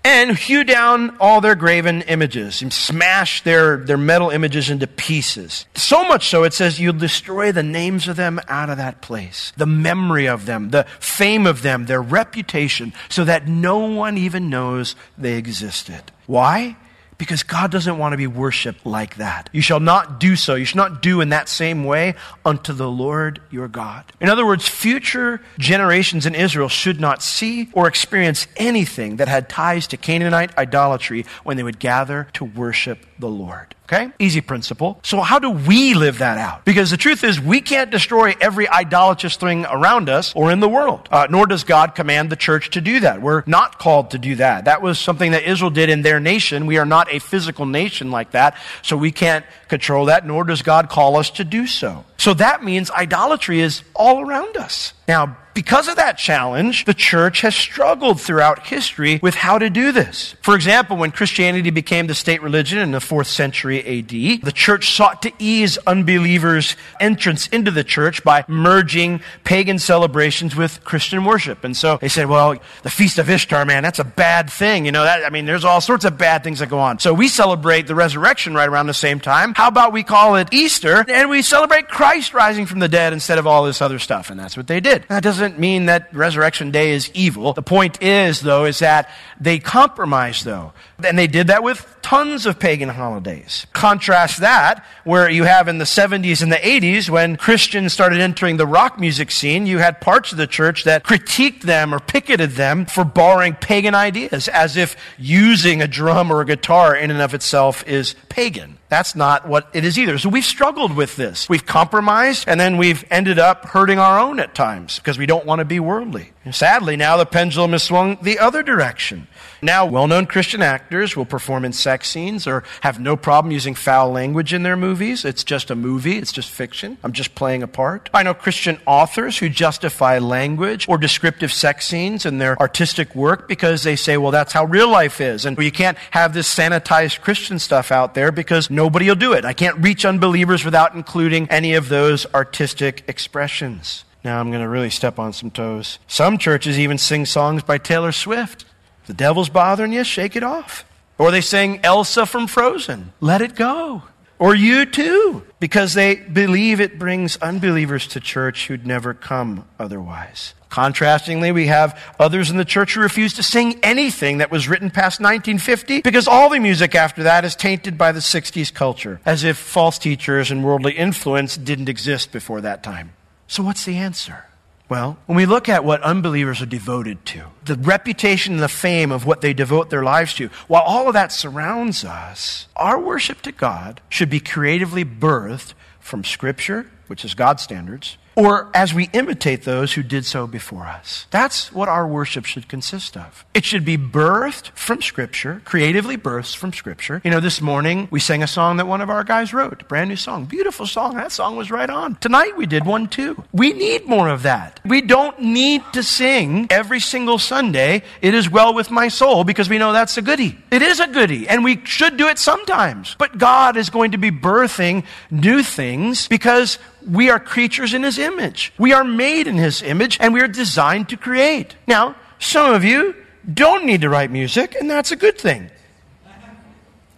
and 0.05 0.37
hew 0.37 0.64
down 0.64 1.17
all 1.20 1.40
their 1.40 1.55
graven 1.55 2.02
images 2.02 2.62
and 2.62 2.73
smash 2.73 3.43
their, 3.43 3.76
their 3.76 3.96
metal 3.96 4.31
images 4.31 4.69
into 4.69 4.87
pieces. 4.87 5.67
So 5.75 6.05
much 6.05 6.28
so, 6.28 6.43
it 6.44 6.52
says 6.52 6.81
you'll 6.81 6.94
destroy 6.94 7.52
the 7.52 7.62
names 7.62 8.08
of 8.08 8.17
them 8.17 8.40
out 8.49 8.69
of 8.69 8.78
that 8.78 9.00
place, 9.00 9.52
the 9.56 9.67
memory 9.67 10.26
of 10.26 10.46
them, 10.46 10.70
the 10.70 10.87
fame 10.99 11.46
of 11.46 11.62
them, 11.62 11.87
their 11.87 12.02
reputation, 12.02 12.93
so 13.08 13.25
that 13.25 13.46
no 13.46 13.78
one 13.78 14.19
even 14.19 14.50
knows 14.50 14.96
they 15.17 15.37
existed. 15.37 16.11
Why? 16.26 16.76
Because 17.22 17.44
God 17.44 17.70
doesn't 17.70 17.98
want 17.98 18.14
to 18.14 18.16
be 18.16 18.26
worshiped 18.26 18.84
like 18.84 19.14
that. 19.14 19.48
You 19.52 19.62
shall 19.62 19.78
not 19.78 20.19
do 20.19 20.34
so. 20.34 20.56
You 20.56 20.64
shall 20.64 20.88
not 20.88 21.02
do 21.02 21.20
in 21.20 21.28
that 21.28 21.48
same 21.48 21.84
way 21.84 22.16
unto 22.44 22.72
the 22.72 22.90
Lord 22.90 23.40
your 23.48 23.69
God. 23.69 24.02
In 24.20 24.28
other 24.28 24.44
words, 24.44 24.66
future 24.66 25.40
generations 25.56 26.26
in 26.26 26.34
Israel 26.34 26.69
should 26.69 26.98
not 26.98 27.22
see 27.22 27.69
or 27.74 27.86
experience 27.86 28.48
anything 28.56 29.19
that 29.19 29.28
had 29.28 29.48
ties 29.48 29.86
to 29.86 29.96
Canaanite 29.96 30.58
idolatry 30.58 31.24
when 31.44 31.56
they 31.56 31.62
would 31.62 31.78
gather 31.78 32.26
to 32.32 32.44
worship 32.44 33.06
the 33.20 33.28
Lord. 33.28 33.76
Okay? 33.92 34.10
Easy 34.18 34.40
principle. 34.40 34.98
So, 35.02 35.20
how 35.20 35.38
do 35.38 35.50
we 35.50 35.92
live 35.92 36.18
that 36.18 36.38
out? 36.38 36.64
Because 36.64 36.90
the 36.90 36.96
truth 36.96 37.24
is, 37.24 37.38
we 37.38 37.60
can't 37.60 37.90
destroy 37.90 38.34
every 38.40 38.66
idolatrous 38.66 39.36
thing 39.36 39.66
around 39.66 40.08
us 40.08 40.32
or 40.34 40.50
in 40.50 40.60
the 40.60 40.68
world. 40.68 41.08
Uh, 41.10 41.26
nor 41.28 41.46
does 41.46 41.64
God 41.64 41.94
command 41.94 42.30
the 42.30 42.36
church 42.36 42.70
to 42.70 42.80
do 42.80 43.00
that. 43.00 43.20
We're 43.20 43.42
not 43.46 43.78
called 43.78 44.12
to 44.12 44.18
do 44.18 44.36
that. 44.36 44.64
That 44.64 44.80
was 44.80 44.98
something 44.98 45.32
that 45.32 45.42
Israel 45.42 45.70
did 45.70 45.90
in 45.90 46.00
their 46.00 46.20
nation. 46.20 46.66
We 46.66 46.78
are 46.78 46.86
not 46.86 47.12
a 47.12 47.18
physical 47.18 47.66
nation 47.66 48.10
like 48.10 48.30
that, 48.30 48.56
so 48.80 48.96
we 48.96 49.12
can't 49.12 49.44
control 49.68 50.06
that, 50.06 50.26
nor 50.26 50.44
does 50.44 50.62
God 50.62 50.88
call 50.88 51.16
us 51.16 51.30
to 51.32 51.44
do 51.44 51.66
so. 51.66 52.06
So, 52.22 52.34
that 52.34 52.62
means 52.62 52.88
idolatry 52.92 53.58
is 53.58 53.82
all 53.96 54.20
around 54.20 54.56
us. 54.56 54.92
Now, 55.08 55.36
because 55.54 55.88
of 55.88 55.96
that 55.96 56.16
challenge, 56.16 56.84
the 56.84 56.94
church 56.94 57.42
has 57.42 57.54
struggled 57.54 58.20
throughout 58.20 58.66
history 58.66 59.19
with 59.22 59.34
how 59.34 59.58
to 59.58 59.69
do 59.69 59.92
this. 59.92 60.34
For 60.40 60.54
example, 60.54 60.96
when 60.96 61.10
Christianity 61.10 61.70
became 61.70 62.06
the 62.06 62.14
state 62.14 62.42
religion 62.42 62.78
in 62.78 62.92
the 62.92 62.98
4th 62.98 63.26
century 63.26 63.80
AD, 63.80 64.08
the 64.08 64.52
church 64.54 64.94
sought 64.94 65.22
to 65.22 65.32
ease 65.38 65.78
unbelievers' 65.86 66.76
entrance 67.00 67.48
into 67.48 67.70
the 67.70 67.84
church 67.84 68.25
by 68.25 68.44
merging 68.48 69.20
pagan 69.44 69.78
celebrations 69.78 70.56
with 70.56 70.82
Christian 70.84 71.25
worship. 71.25 71.64
And 71.64 71.76
so 71.76 71.98
they 72.00 72.08
said, 72.08 72.28
well, 72.28 72.56
the 72.82 72.90
Feast 72.90 73.18
of 73.18 73.28
Ishtar, 73.28 73.64
man, 73.64 73.82
that's 73.82 73.98
a 73.98 74.04
bad 74.04 74.48
thing. 74.48 74.86
You 74.86 74.92
know, 74.92 75.04
that, 75.04 75.25
I 75.25 75.30
mean, 75.30 75.44
there's 75.44 75.64
all 75.64 75.80
sorts 75.80 76.04
of 76.04 76.16
bad 76.16 76.44
things 76.44 76.60
that 76.60 76.70
go 76.70 76.78
on. 76.78 76.98
So 76.98 77.12
we 77.12 77.28
celebrate 77.28 77.86
the 77.86 77.94
resurrection 77.94 78.54
right 78.54 78.68
around 78.68 78.86
the 78.86 78.94
same 78.94 79.20
time. 79.20 79.52
How 79.54 79.68
about 79.68 79.92
we 79.92 80.02
call 80.02 80.36
it 80.36 80.48
Easter 80.52 81.04
and 81.08 81.28
we 81.28 81.42
celebrate 81.42 81.88
Christ 81.88 82.12
rising 82.32 82.67
from 82.67 82.79
the 82.79 82.88
dead 82.88 83.12
instead 83.12 83.38
of 83.38 83.47
all 83.47 83.64
this 83.64 83.82
other 83.82 83.99
stuff? 83.99 84.31
And 84.31 84.41
that's 84.41 84.56
what 84.56 84.67
they 84.67 84.81
did. 84.81 85.05
That 85.09 85.23
doesn't 85.23 85.43
doesn't 85.43 85.59
mean 85.59 85.87
that 85.87 86.14
resurrection 86.14 86.70
day 86.70 86.93
is 86.93 87.11
evil. 87.14 87.53
The 87.53 87.62
point 87.62 88.03
is, 88.03 88.43
though, 88.43 88.64
is 88.64 88.79
that 88.79 89.11
they 89.41 89.59
compromised, 89.59 90.44
though. 90.44 90.73
And 91.05 91.19
they 91.19 91.26
did 91.26 91.49
that 91.49 91.62
with 91.62 91.85
tons 92.00 92.47
of 92.47 92.59
pagan 92.59 92.88
holidays. 92.88 93.67
Contrast 93.73 94.41
that, 94.41 94.85
where 95.05 95.29
you 95.29 95.44
have 95.44 95.69
in 95.69 95.79
the 95.79 95.85
70s 95.85 96.43
and 96.43 96.53
the 96.53 96.56
80s, 96.56 97.11
when 97.11 97.37
Christians 97.37 97.93
started 97.93 98.20
entering 98.20 98.56
the 98.56 98.67
rock 98.67 99.00
music 99.00 99.31
scene, 99.31 99.67
you 99.67 99.79
had 99.79 100.00
parts 100.00 100.32
of 100.32 100.38
the 100.38 100.47
church 100.47 100.85
that 100.85 101.03
critiqued 101.03 101.62
them 101.62 101.93
or 101.93 101.99
picketed 101.99 102.53
them 102.53 102.87
for 102.87 103.05
borrowing 103.05 103.55
pagan 103.55 103.94
ideas, 103.94 104.49
as 104.49 104.76
if 104.76 104.97
using 105.19 105.82
a 105.82 105.88
drum 105.88 106.31
or 106.31 106.41
a 106.41 106.47
guitar 106.47 106.94
in 106.94 107.11
and 107.11 107.20
of 107.20 107.35
itself 107.35 107.87
is 107.88 108.14
pagan. 108.29 108.79
That's 108.92 109.16
not 109.16 109.48
what 109.48 109.68
it 109.72 109.86
is 109.86 109.98
either. 109.98 110.18
So 110.18 110.28
we've 110.28 110.44
struggled 110.44 110.94
with 110.94 111.16
this. 111.16 111.48
We've 111.48 111.64
compromised, 111.64 112.44
and 112.46 112.60
then 112.60 112.76
we've 112.76 113.06
ended 113.10 113.38
up 113.38 113.64
hurting 113.64 113.98
our 113.98 114.20
own 114.20 114.38
at 114.38 114.54
times 114.54 114.98
because 114.98 115.16
we 115.16 115.24
don't 115.24 115.46
want 115.46 115.60
to 115.60 115.64
be 115.64 115.80
worldly. 115.80 116.30
Sadly, 116.50 116.96
now 116.96 117.16
the 117.16 117.24
pendulum 117.24 117.70
has 117.70 117.84
swung 117.84 118.18
the 118.20 118.40
other 118.40 118.64
direction. 118.64 119.28
Now, 119.64 119.86
well 119.86 120.08
known 120.08 120.26
Christian 120.26 120.60
actors 120.60 121.16
will 121.16 121.24
perform 121.24 121.64
in 121.64 121.72
sex 121.72 122.08
scenes 122.08 122.48
or 122.48 122.64
have 122.80 122.98
no 122.98 123.16
problem 123.16 123.52
using 123.52 123.76
foul 123.76 124.10
language 124.10 124.52
in 124.52 124.64
their 124.64 124.76
movies. 124.76 125.24
It's 125.24 125.44
just 125.44 125.70
a 125.70 125.76
movie, 125.76 126.18
it's 126.18 126.32
just 126.32 126.50
fiction. 126.50 126.98
I'm 127.04 127.12
just 127.12 127.36
playing 127.36 127.62
a 127.62 127.68
part. 127.68 128.11
I 128.12 128.25
know 128.25 128.34
Christian 128.34 128.80
authors 128.87 129.38
who 129.38 129.49
justify 129.49 130.18
language 130.18 130.88
or 130.88 130.99
descriptive 130.99 131.52
sex 131.52 131.87
scenes 131.87 132.26
in 132.26 132.38
their 132.38 132.58
artistic 132.58 133.14
work 133.14 133.46
because 133.46 133.84
they 133.84 133.94
say, 133.94 134.16
well, 134.16 134.32
that's 134.32 134.52
how 134.52 134.64
real 134.64 134.88
life 134.88 135.20
is. 135.20 135.46
And 135.46 135.56
you 135.56 135.70
can't 135.70 135.96
have 136.11 136.34
this 136.34 136.52
sanitized 136.52 137.20
Christian 137.20 137.61
stuff 137.61 137.92
out 137.92 138.14
there 138.14 138.32
because 138.32 138.68
nobody 138.68 139.06
will 139.06 139.14
do 139.14 139.32
it. 139.32 139.44
I 139.44 139.52
can't 139.52 139.78
reach 139.78 140.04
unbelievers 140.04 140.64
without 140.64 140.96
including 140.96 141.49
any 141.50 141.75
of 141.75 141.88
those 141.88 142.26
artistic 142.34 143.04
expressions. 143.06 144.04
Now 144.25 144.41
I'm 144.41 144.50
going 144.50 144.62
to 144.62 144.69
really 144.69 144.91
step 144.91 145.19
on 145.19 145.33
some 145.33 145.50
toes. 145.50 145.99
Some 146.07 146.38
churches 146.38 146.79
even 146.79 146.99
sing 146.99 147.26
songs 147.26 147.62
by 147.62 147.79
Taylor 147.79 148.12
Swift. 148.12 148.64
If 149.02 149.09
the 149.09 149.14
devil's 149.14 149.49
bothering 149.49 149.93
you, 149.93 150.05
shake 150.05 150.37
it 150.37 150.45
off. 150.45 150.85
Or 151.19 151.31
they 151.31 151.41
sing 151.41 151.81
Elsa 151.85 152.26
from 152.26 152.47
Frozen, 152.47 153.12
let 153.21 153.43
it 153.43 153.55
go. 153.55 154.02
Or 154.38 154.55
U2, 154.55 155.45
because 155.61 155.95
they 155.95 156.17
believe 156.17 156.81
it 156.81 156.99
brings 156.99 157.37
unbelievers 157.37 158.09
to 158.09 158.21
church 158.21 158.67
who'd 158.67 158.85
never 158.85 159.14
come 159.14 159.69
otherwise. 159.79 160.55
Contrastingly, 160.69 161.52
we 161.52 161.67
have 161.67 162.00
others 162.19 162.50
in 162.50 162.57
the 162.57 162.64
church 162.64 162.95
who 162.95 163.00
refuse 163.00 163.35
to 163.35 163.43
sing 163.43 163.79
anything 163.83 164.38
that 164.38 164.50
was 164.50 164.69
written 164.69 164.91
past 164.91 165.21
1950 165.21 166.00
because 166.00 166.26
all 166.26 166.49
the 166.49 166.59
music 166.59 166.95
after 166.95 167.25
that 167.25 167.45
is 167.45 167.55
tainted 167.55 167.97
by 167.99 168.11
the 168.11 168.21
60s 168.21 168.73
culture, 168.73 169.21
as 169.25 169.45
if 169.45 169.57
false 169.59 169.99
teachers 169.99 170.50
and 170.50 170.64
worldly 170.64 170.95
influence 170.95 171.57
didn't 171.57 171.88
exist 171.88 172.33
before 172.33 172.62
that 172.62 172.83
time. 172.83 173.12
So, 173.52 173.62
what's 173.62 173.85
the 173.85 173.99
answer? 173.99 174.47
Well, 174.88 175.18
when 175.26 175.37
we 175.37 175.44
look 175.44 175.68
at 175.68 175.85
what 175.85 176.00
unbelievers 176.00 176.62
are 176.62 176.66
devoted 176.66 177.26
to, 177.26 177.49
the 177.66 177.75
reputation 177.75 178.54
and 178.54 178.62
the 178.62 178.66
fame 178.66 179.12
of 179.12 179.26
what 179.26 179.42
they 179.42 179.52
devote 179.52 179.90
their 179.90 180.02
lives 180.02 180.32
to, 180.37 180.49
while 180.68 180.80
all 180.80 181.06
of 181.06 181.12
that 181.12 181.32
surrounds 181.32 182.02
us, 182.02 182.66
our 182.76 182.99
worship 182.99 183.42
to 183.42 183.52
God 183.52 184.00
should 184.09 184.30
be 184.30 184.40
creatively 184.40 185.04
birthed 185.04 185.75
from 186.00 186.25
Scripture 186.25 186.87
which 187.09 187.26
is 187.26 187.35
God's 187.35 187.62
standards, 187.62 188.16
or 188.34 188.70
as 188.74 188.94
we 188.94 189.08
imitate 189.12 189.62
those 189.62 189.92
who 189.92 190.02
did 190.02 190.24
so 190.24 190.46
before 190.46 190.86
us. 190.86 191.26
That's 191.30 191.72
what 191.72 191.88
our 191.88 192.06
worship 192.06 192.44
should 192.44 192.68
consist 192.68 193.16
of. 193.16 193.44
It 193.54 193.64
should 193.64 193.84
be 193.84 193.98
birthed 193.98 194.70
from 194.70 195.02
Scripture, 195.02 195.62
creatively 195.64 196.16
birthed 196.16 196.56
from 196.56 196.72
Scripture. 196.72 197.20
You 197.24 197.30
know, 197.30 197.40
this 197.40 197.60
morning 197.60 198.08
we 198.10 198.20
sang 198.20 198.42
a 198.42 198.46
song 198.46 198.78
that 198.78 198.86
one 198.86 199.00
of 199.00 199.10
our 199.10 199.24
guys 199.24 199.52
wrote, 199.52 199.86
brand 199.88 200.08
new 200.08 200.16
song, 200.16 200.46
beautiful 200.46 200.86
song. 200.86 201.16
That 201.16 201.32
song 201.32 201.56
was 201.56 201.70
right 201.70 201.90
on. 201.90 202.16
Tonight 202.16 202.56
we 202.56 202.66
did 202.66 202.86
one 202.86 203.08
too. 203.08 203.42
We 203.52 203.72
need 203.72 204.06
more 204.06 204.28
of 204.28 204.42
that. 204.44 204.80
We 204.84 205.02
don't 205.02 205.38
need 205.40 205.82
to 205.92 206.02
sing 206.02 206.66
every 206.70 207.00
single 207.00 207.38
Sunday, 207.38 208.02
It 208.20 208.34
is 208.34 208.48
well 208.50 208.74
with 208.74 208.90
my 208.90 209.08
soul, 209.08 209.44
because 209.44 209.68
we 209.68 209.78
know 209.78 209.92
that's 209.92 210.16
a 210.16 210.22
goodie. 210.22 210.58
It 210.70 210.82
is 210.82 211.00
a 211.00 211.06
goodie, 211.06 211.48
and 211.48 211.64
we 211.64 211.84
should 211.84 212.16
do 212.16 212.28
it 212.28 212.38
sometimes. 212.38 213.16
But 213.18 213.38
God 213.38 213.76
is 213.76 213.90
going 213.90 214.12
to 214.12 214.18
be 214.18 214.30
birthing 214.30 215.04
new 215.30 215.62
things 215.62 216.28
because 216.28 216.78
we 217.06 217.30
are 217.30 217.38
creatures 217.38 217.94
in 217.94 218.02
His 218.02 218.18
image. 218.18 218.73
We 218.78 218.92
are 218.92 219.04
made 219.04 219.47
in 219.47 219.56
His 219.56 219.82
image, 219.82 220.18
and 220.21 220.32
we 220.32 220.40
are 220.40 220.49
designed 220.49 221.09
to 221.11 221.16
create. 221.16 221.76
Now, 221.87 222.16
some 222.38 222.73
of 222.75 222.85
you 222.85 223.14
don't 223.52 223.85
need 223.85 224.02
to 224.02 224.09
write 224.09 224.30
music, 224.30 224.76
and 224.78 224.90
that's 224.90 225.12
a 225.12 225.16
good 225.16 225.38
thing. 225.38 225.71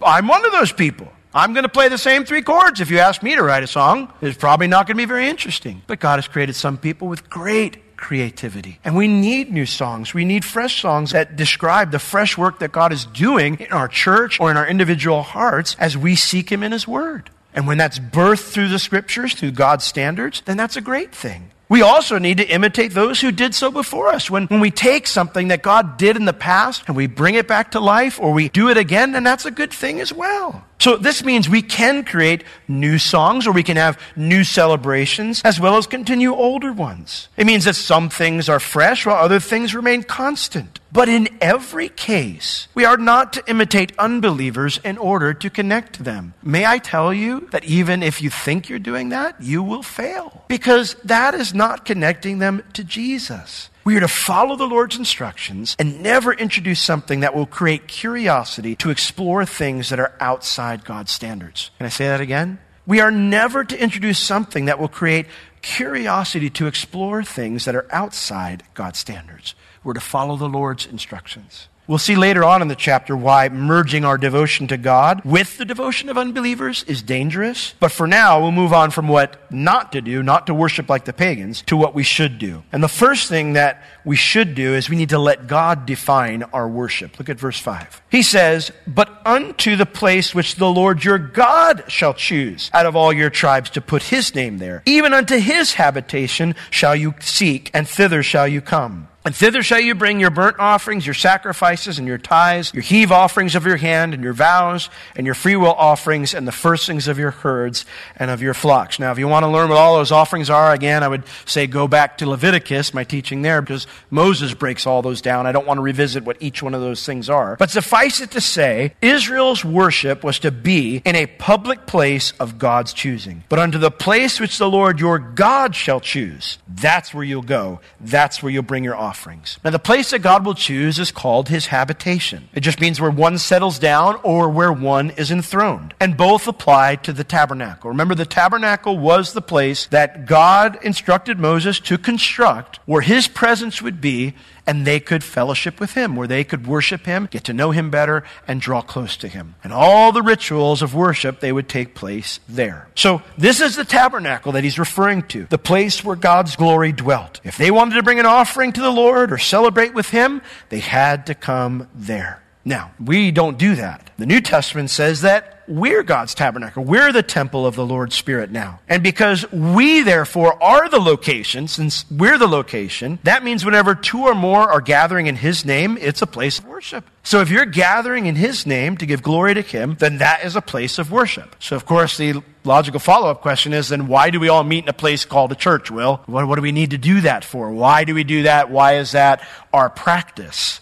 I'm 0.01 0.27
one 0.27 0.45
of 0.45 0.51
those 0.51 0.71
people. 0.71 1.11
I'm 1.33 1.53
going 1.53 1.63
to 1.63 1.69
play 1.69 1.89
the 1.89 1.97
same 1.97 2.23
three 2.23 2.41
chords. 2.41 2.79
If 2.79 2.89
you 2.89 2.99
ask 2.99 3.21
me 3.21 3.35
to 3.35 3.43
write 3.43 3.63
a 3.63 3.67
song, 3.67 4.11
it's 4.21 4.37
probably 4.37 4.67
not 4.67 4.87
going 4.87 4.95
to 4.95 5.01
be 5.01 5.05
very 5.05 5.27
interesting. 5.27 5.81
But 5.85 5.99
God 5.99 6.17
has 6.17 6.27
created 6.27 6.55
some 6.55 6.77
people 6.77 7.09
with 7.09 7.29
great 7.29 7.97
creativity. 7.97 8.79
And 8.85 8.95
we 8.95 9.07
need 9.07 9.51
new 9.51 9.65
songs. 9.65 10.13
We 10.13 10.23
need 10.23 10.45
fresh 10.45 10.81
songs 10.81 11.11
that 11.11 11.35
describe 11.35 11.91
the 11.91 11.99
fresh 11.99 12.37
work 12.37 12.59
that 12.59 12.71
God 12.71 12.93
is 12.93 13.05
doing 13.05 13.55
in 13.59 13.71
our 13.71 13.87
church 13.87 14.39
or 14.39 14.49
in 14.49 14.57
our 14.57 14.67
individual 14.67 15.23
hearts 15.23 15.75
as 15.77 15.97
we 15.97 16.15
seek 16.15 16.51
Him 16.51 16.63
in 16.63 16.71
His 16.71 16.87
Word. 16.87 17.29
And 17.55 17.65
when 17.65 17.77
that's 17.77 17.97
birthed 17.97 18.51
through 18.51 18.67
the 18.67 18.79
scriptures, 18.79 19.33
through 19.33 19.51
God's 19.51 19.85
standards, 19.85 20.41
then 20.45 20.57
that's 20.57 20.75
a 20.75 20.81
great 20.81 21.15
thing. 21.15 21.51
We 21.67 21.81
also 21.81 22.19
need 22.19 22.37
to 22.37 22.47
imitate 22.47 22.93
those 22.93 23.19
who 23.19 23.31
did 23.31 23.55
so 23.55 23.71
before 23.71 24.09
us. 24.09 24.29
When, 24.29 24.45
when 24.47 24.59
we 24.59 24.69
take 24.69 25.07
something 25.07 25.47
that 25.47 25.63
God 25.63 25.97
did 25.97 26.15
in 26.15 26.25
the 26.25 26.33
past 26.33 26.83
and 26.85 26.95
we 26.95 27.07
bring 27.07 27.33
it 27.33 27.47
back 27.47 27.71
to 27.71 27.79
life 27.79 28.19
or 28.19 28.33
we 28.33 28.49
do 28.49 28.69
it 28.69 28.77
again, 28.77 29.13
then 29.13 29.23
that's 29.23 29.45
a 29.45 29.51
good 29.51 29.73
thing 29.73 29.99
as 29.99 30.13
well. 30.13 30.63
So 30.85 30.97
this 30.97 31.23
means 31.23 31.49
we 31.49 31.63
can 31.63 32.03
create 32.03 32.43
new 32.67 32.99
songs 32.99 33.47
or 33.47 33.51
we 33.51 33.63
can 33.63 33.75
have 33.75 33.99
new 34.15 34.43
celebrations 34.43 35.41
as 35.43 35.59
well 35.59 35.77
as 35.77 35.87
continue 35.87 36.31
older 36.35 36.71
ones. 36.71 37.27
It 37.35 37.47
means 37.47 37.65
that 37.65 37.73
some 37.73 38.07
things 38.07 38.47
are 38.49 38.59
fresh 38.59 39.03
while 39.03 39.15
other 39.15 39.39
things 39.39 39.73
remain 39.73 40.03
constant. 40.03 40.79
But 40.91 41.09
in 41.09 41.27
every 41.41 41.89
case, 41.89 42.67
we 42.75 42.85
are 42.85 42.97
not 42.97 43.33
to 43.33 43.43
imitate 43.47 43.97
unbelievers 43.97 44.79
in 44.83 44.99
order 44.99 45.33
to 45.33 45.49
connect 45.49 46.03
them. 46.03 46.35
May 46.43 46.67
I 46.67 46.77
tell 46.77 47.11
you 47.11 47.47
that 47.49 47.65
even 47.65 48.03
if 48.03 48.21
you 48.21 48.29
think 48.29 48.69
you're 48.69 48.77
doing 48.77 49.09
that, 49.09 49.41
you 49.41 49.63
will 49.63 49.81
fail. 49.81 50.43
Because 50.47 50.93
that 51.03 51.33
is 51.33 51.51
not 51.51 51.85
connecting 51.85 52.37
them 52.37 52.61
to 52.73 52.83
Jesus. 52.83 53.71
We 53.85 53.95
are 53.97 53.99
to 53.99 54.07
follow 54.07 54.55
the 54.55 54.65
Lord's 54.65 54.97
instructions 54.97 55.75
and 55.77 56.01
never 56.01 56.33
introduce 56.33 56.81
something 56.81 57.19
that 57.19 57.35
will 57.35 57.45
create 57.45 57.87
curiosity 57.87 58.75
to 58.77 58.89
explore 58.89 59.45
things 59.45 59.89
that 59.89 59.99
are 59.99 60.17
outside 60.19 60.83
God's 60.83 61.11
standards. 61.11 61.69
Can 61.77 61.85
I 61.85 61.89
say 61.89 62.07
that 62.07 62.19
again? 62.19 62.57
We 62.87 62.99
are 62.99 63.11
never 63.11 63.63
to 63.63 63.79
introduce 63.79 64.17
something 64.17 64.65
that 64.65 64.79
will 64.79 64.87
create 64.87 65.27
curiosity 65.61 66.49
to 66.49 66.65
explore 66.65 67.23
things 67.23 67.65
that 67.65 67.75
are 67.75 67.85
outside 67.91 68.63
God's 68.73 68.97
standards. 68.97 69.53
We're 69.83 69.93
to 69.93 69.99
follow 69.99 70.35
the 70.35 70.49
Lord's 70.49 70.87
instructions. 70.87 71.67
We'll 71.87 71.99
see 71.99 72.15
later 72.15 72.43
on 72.43 72.63
in 72.63 72.67
the 72.67 72.75
chapter 72.75 73.15
why 73.15 73.47
merging 73.49 74.05
our 74.05 74.17
devotion 74.17 74.67
to 74.67 74.77
God 74.77 75.21
with 75.23 75.57
the 75.57 75.65
devotion 75.65 76.09
of 76.09 76.17
unbelievers 76.17 76.83
is 76.87 77.03
dangerous. 77.03 77.75
But 77.79 77.91
for 77.91 78.07
now, 78.07 78.41
we'll 78.41 78.51
move 78.51 78.73
on 78.73 78.89
from 78.89 79.07
what 79.07 79.39
not 79.51 79.91
to 79.91 80.01
do, 80.01 80.23
not 80.23 80.47
to 80.47 80.53
worship 80.53 80.89
like 80.89 81.05
the 81.05 81.13
pagans, 81.13 81.61
to 81.67 81.77
what 81.77 81.93
we 81.93 82.01
should 82.01 82.39
do. 82.39 82.63
And 82.71 82.81
the 82.81 82.87
first 82.87 83.29
thing 83.29 83.53
that 83.53 83.83
we 84.03 84.15
should 84.15 84.55
do 84.55 84.73
is 84.73 84.89
we 84.89 84.95
need 84.95 85.09
to 85.09 85.19
let 85.19 85.45
God 85.45 85.85
define 85.85 86.41
our 86.43 86.67
worship. 86.67 87.19
Look 87.19 87.29
at 87.29 87.39
verse 87.39 87.59
5. 87.59 88.01
He 88.09 88.23
says, 88.23 88.71
But 88.87 89.21
unto 89.23 89.75
the 89.75 89.85
place 89.85 90.33
which 90.33 90.55
the 90.55 90.71
Lord 90.71 91.03
your 91.03 91.19
God 91.19 91.83
shall 91.87 92.15
choose 92.15 92.71
out 92.73 92.87
of 92.87 92.95
all 92.95 93.13
your 93.13 93.29
tribes 93.29 93.69
to 93.71 93.81
put 93.81 94.03
his 94.03 94.33
name 94.33 94.57
there, 94.57 94.81
even 94.87 95.13
unto 95.13 95.37
his 95.37 95.73
habitation 95.73 96.55
shall 96.71 96.95
you 96.95 97.13
seek, 97.19 97.69
and 97.73 97.87
thither 97.87 98.23
shall 98.23 98.47
you 98.47 98.61
come. 98.61 99.07
And 99.25 99.35
thither 99.35 99.63
shall 99.63 99.79
you 99.79 99.95
bring 99.95 100.19
your 100.19 100.29
burnt 100.29 100.59
offerings, 100.59 101.03
your 101.03 101.15
sacrifices, 101.15 101.97
and 101.97 102.07
your 102.07 102.19
tithes, 102.19 102.71
your 102.75 102.83
heave 102.83 103.11
offerings 103.11 103.55
of 103.55 103.65
your 103.65 103.75
hand, 103.75 104.13
and 104.13 104.23
your 104.23 104.33
vows, 104.33 104.91
and 105.15 105.25
your 105.25 105.33
freewill 105.33 105.73
offerings, 105.73 106.35
and 106.35 106.47
the 106.47 106.51
firstlings 106.51 107.07
of 107.07 107.17
your 107.17 107.31
herds 107.31 107.85
and 108.17 108.29
of 108.29 108.43
your 108.43 108.53
flocks. 108.53 108.99
Now, 108.99 109.11
if 109.11 109.17
you 109.17 109.27
want 109.27 109.41
to 109.41 109.47
learn 109.47 109.69
what 109.69 109.79
all 109.79 109.97
those 109.97 110.11
offerings 110.11 110.51
are, 110.51 110.71
again, 110.71 111.01
I 111.01 111.07
would 111.07 111.23
say 111.45 111.65
go 111.65 111.87
back 111.87 112.19
to 112.19 112.29
Leviticus, 112.29 112.93
my 112.93 113.03
teaching 113.03 113.41
there, 113.41 113.63
because 113.63 113.87
Moses 114.11 114.53
breaks 114.53 114.85
all 114.85 115.01
those 115.01 115.21
down. 115.21 115.47
I 115.47 115.51
don't 115.51 115.65
want 115.65 115.79
to 115.79 115.81
revisit 115.81 116.23
what 116.23 116.37
each 116.39 116.61
one 116.61 116.75
of 116.75 116.81
those 116.81 117.03
things 117.03 117.27
are. 117.27 117.55
But 117.57 117.71
suffice 117.71 118.21
it 118.21 118.29
to 118.31 118.41
say, 118.41 118.93
Israel's 119.01 119.65
worship 119.65 120.23
was 120.23 120.37
to 120.39 120.51
be 120.51 121.01
in 121.03 121.15
a 121.15 121.25
public 121.25 121.87
place 121.87 122.31
of 122.39 122.59
God's 122.59 122.93
choosing. 122.93 123.43
But 123.49 123.57
unto 123.57 123.79
the 123.79 123.89
place 123.89 124.39
which 124.39 124.59
the 124.59 124.69
Lord 124.69 124.99
your 124.99 125.17
God 125.17 125.75
shall 125.75 125.99
choose, 125.99 126.59
that's 126.67 127.11
where 127.11 127.23
you'll 127.23 127.41
go. 127.41 127.79
That's 127.99 128.43
where 128.43 128.51
you'll 128.51 128.61
bring 128.61 128.83
your 128.83 128.95
offering 128.95 129.14
offerings. 129.15 129.57
Now, 129.63 129.71
the 129.71 129.79
place 129.79 130.11
that 130.11 130.19
God 130.19 130.45
will 130.45 130.53
choose 130.53 130.99
is 130.99 131.09
called 131.09 131.47
his 131.47 131.67
habitation. 131.67 132.49
It 132.53 132.59
just 132.59 132.81
means 132.81 132.99
where 132.99 133.09
one 133.09 133.37
settles 133.37 133.79
down 133.79 134.19
or 134.23 134.49
where 134.49 134.73
one 134.73 135.11
is 135.11 135.31
enthroned. 135.31 135.93
And 136.01 136.17
both 136.17 136.49
apply 136.49 136.97
to 136.97 137.13
the 137.13 137.23
tabernacle. 137.23 137.89
Remember, 137.89 138.13
the 138.13 138.25
tabernacle 138.25 138.97
was 138.97 139.31
the 139.31 139.41
place 139.41 139.87
that 139.87 140.25
God 140.25 140.77
instructed 140.83 141.39
Moses 141.39 141.79
to 141.81 141.97
construct 141.97 142.79
where 142.85 143.01
his 143.01 143.29
presence 143.29 143.81
would 143.81 144.01
be 144.01 144.33
and 144.67 144.85
they 144.85 144.99
could 144.99 145.23
fellowship 145.23 145.79
with 145.79 145.93
him, 145.93 146.15
where 146.15 146.27
they 146.27 146.43
could 146.43 146.67
worship 146.67 147.05
him, 147.05 147.27
get 147.29 147.43
to 147.45 147.53
know 147.53 147.71
him 147.71 147.89
better, 147.89 148.23
and 148.47 148.61
draw 148.61 148.81
close 148.81 149.17
to 149.17 149.27
him. 149.27 149.55
And 149.63 149.71
all 149.71 150.11
the 150.11 150.21
rituals 150.21 150.81
of 150.81 150.95
worship, 150.95 151.39
they 151.39 151.51
would 151.51 151.69
take 151.69 151.95
place 151.95 152.39
there. 152.47 152.87
So 152.95 153.21
this 153.37 153.61
is 153.61 153.75
the 153.75 153.85
tabernacle 153.85 154.51
that 154.53 154.63
he's 154.63 154.79
referring 154.79 155.23
to, 155.29 155.45
the 155.45 155.57
place 155.57 156.03
where 156.03 156.15
God's 156.15 156.55
glory 156.55 156.91
dwelt. 156.91 157.41
If 157.43 157.57
they 157.57 157.71
wanted 157.71 157.95
to 157.95 158.03
bring 158.03 158.19
an 158.19 158.25
offering 158.25 158.71
to 158.73 158.81
the 158.81 158.91
Lord 158.91 159.31
or 159.31 159.37
celebrate 159.37 159.93
with 159.93 160.09
him, 160.09 160.41
they 160.69 160.79
had 160.79 161.27
to 161.27 161.35
come 161.35 161.87
there. 161.93 162.41
Now, 162.67 162.91
we 162.99 163.29
don't 163.29 163.59
do 163.59 163.75
that. 163.75 164.09
The 164.17 164.25
New 164.25 164.41
Testament 164.41 164.89
says 164.89 165.21
that 165.21 165.63
we're 165.67 166.01
God's 166.03 166.33
tabernacle. 166.33 166.83
We're 166.83 167.11
the 167.11 167.23
temple 167.23 167.65
of 167.65 167.75
the 167.75 167.85
Lord's 167.85 168.15
Spirit 168.15 168.51
now. 168.51 168.79
And 168.87 169.03
because 169.03 169.49
we, 169.51 170.01
therefore, 170.01 170.61
are 170.61 170.89
the 170.89 170.99
location, 170.99 171.67
since 171.67 172.09
we're 172.09 172.37
the 172.37 172.47
location, 172.47 173.19
that 173.23 173.43
means 173.43 173.65
whenever 173.65 173.93
two 173.93 174.23
or 174.23 174.33
more 174.33 174.61
are 174.61 174.81
gathering 174.81 175.27
in 175.27 175.35
His 175.35 175.63
name, 175.63 175.97
it's 175.99 176.23
a 176.23 176.27
place 176.27 176.57
of 176.57 176.65
worship. 176.65 177.05
So 177.23 177.41
if 177.41 177.49
you're 177.49 177.65
gathering 177.65 178.25
in 178.25 178.35
His 178.35 178.65
name 178.65 178.97
to 178.97 179.05
give 179.05 179.21
glory 179.21 179.53
to 179.53 179.61
Him, 179.61 179.95
then 179.99 180.17
that 180.19 180.43
is 180.43 180.55
a 180.55 180.61
place 180.61 180.97
of 180.97 181.11
worship. 181.11 181.55
So, 181.59 181.75
of 181.75 181.85
course, 181.85 182.17
the 182.17 182.41
logical 182.63 182.99
follow 182.99 183.29
up 183.29 183.41
question 183.41 183.73
is 183.73 183.89
then 183.89 184.07
why 184.07 184.31
do 184.31 184.39
we 184.39 184.49
all 184.49 184.63
meet 184.63 184.85
in 184.85 184.89
a 184.89 184.93
place 184.93 185.25
called 185.25 185.51
a 185.51 185.55
church, 185.55 185.91
Will? 185.91 186.21
What, 186.25 186.47
what 186.47 186.55
do 186.55 186.61
we 186.61 186.71
need 186.71 186.91
to 186.91 186.97
do 186.97 187.21
that 187.21 187.43
for? 187.43 187.71
Why 187.71 188.05
do 188.05 188.15
we 188.15 188.23
do 188.23 188.43
that? 188.43 188.71
Why 188.71 188.97
is 188.97 189.11
that 189.11 189.47
our 189.71 189.89
practice? 189.89 190.79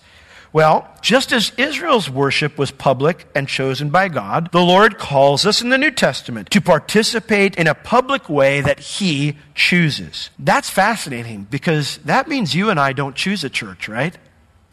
Well, 0.53 0.87
just 1.01 1.33
as 1.33 1.51
Israel's 1.57 2.11
worship 2.11 2.59
was 2.59 2.69
public 2.69 3.25
and 3.33 3.47
chosen 3.47 3.89
by 3.89 4.07
God, 4.07 4.51
the 4.51 4.61
Lord 4.61 4.99
calls 4.99 5.47
us 5.47 5.63
in 5.63 5.69
the 5.69 5.79
New 5.79 5.89
Testament 5.89 6.51
to 6.51 6.61
participate 6.61 7.55
in 7.55 7.65
a 7.65 7.73
public 7.73 8.29
way 8.29 8.61
that 8.61 8.79
He 8.79 9.39
chooses. 9.55 10.29
That's 10.37 10.69
fascinating 10.69 11.47
because 11.49 11.97
that 12.05 12.27
means 12.27 12.53
you 12.53 12.69
and 12.69 12.79
I 12.79 12.93
don't 12.93 13.15
choose 13.15 13.43
a 13.43 13.49
church, 13.49 13.89
right? 13.89 14.15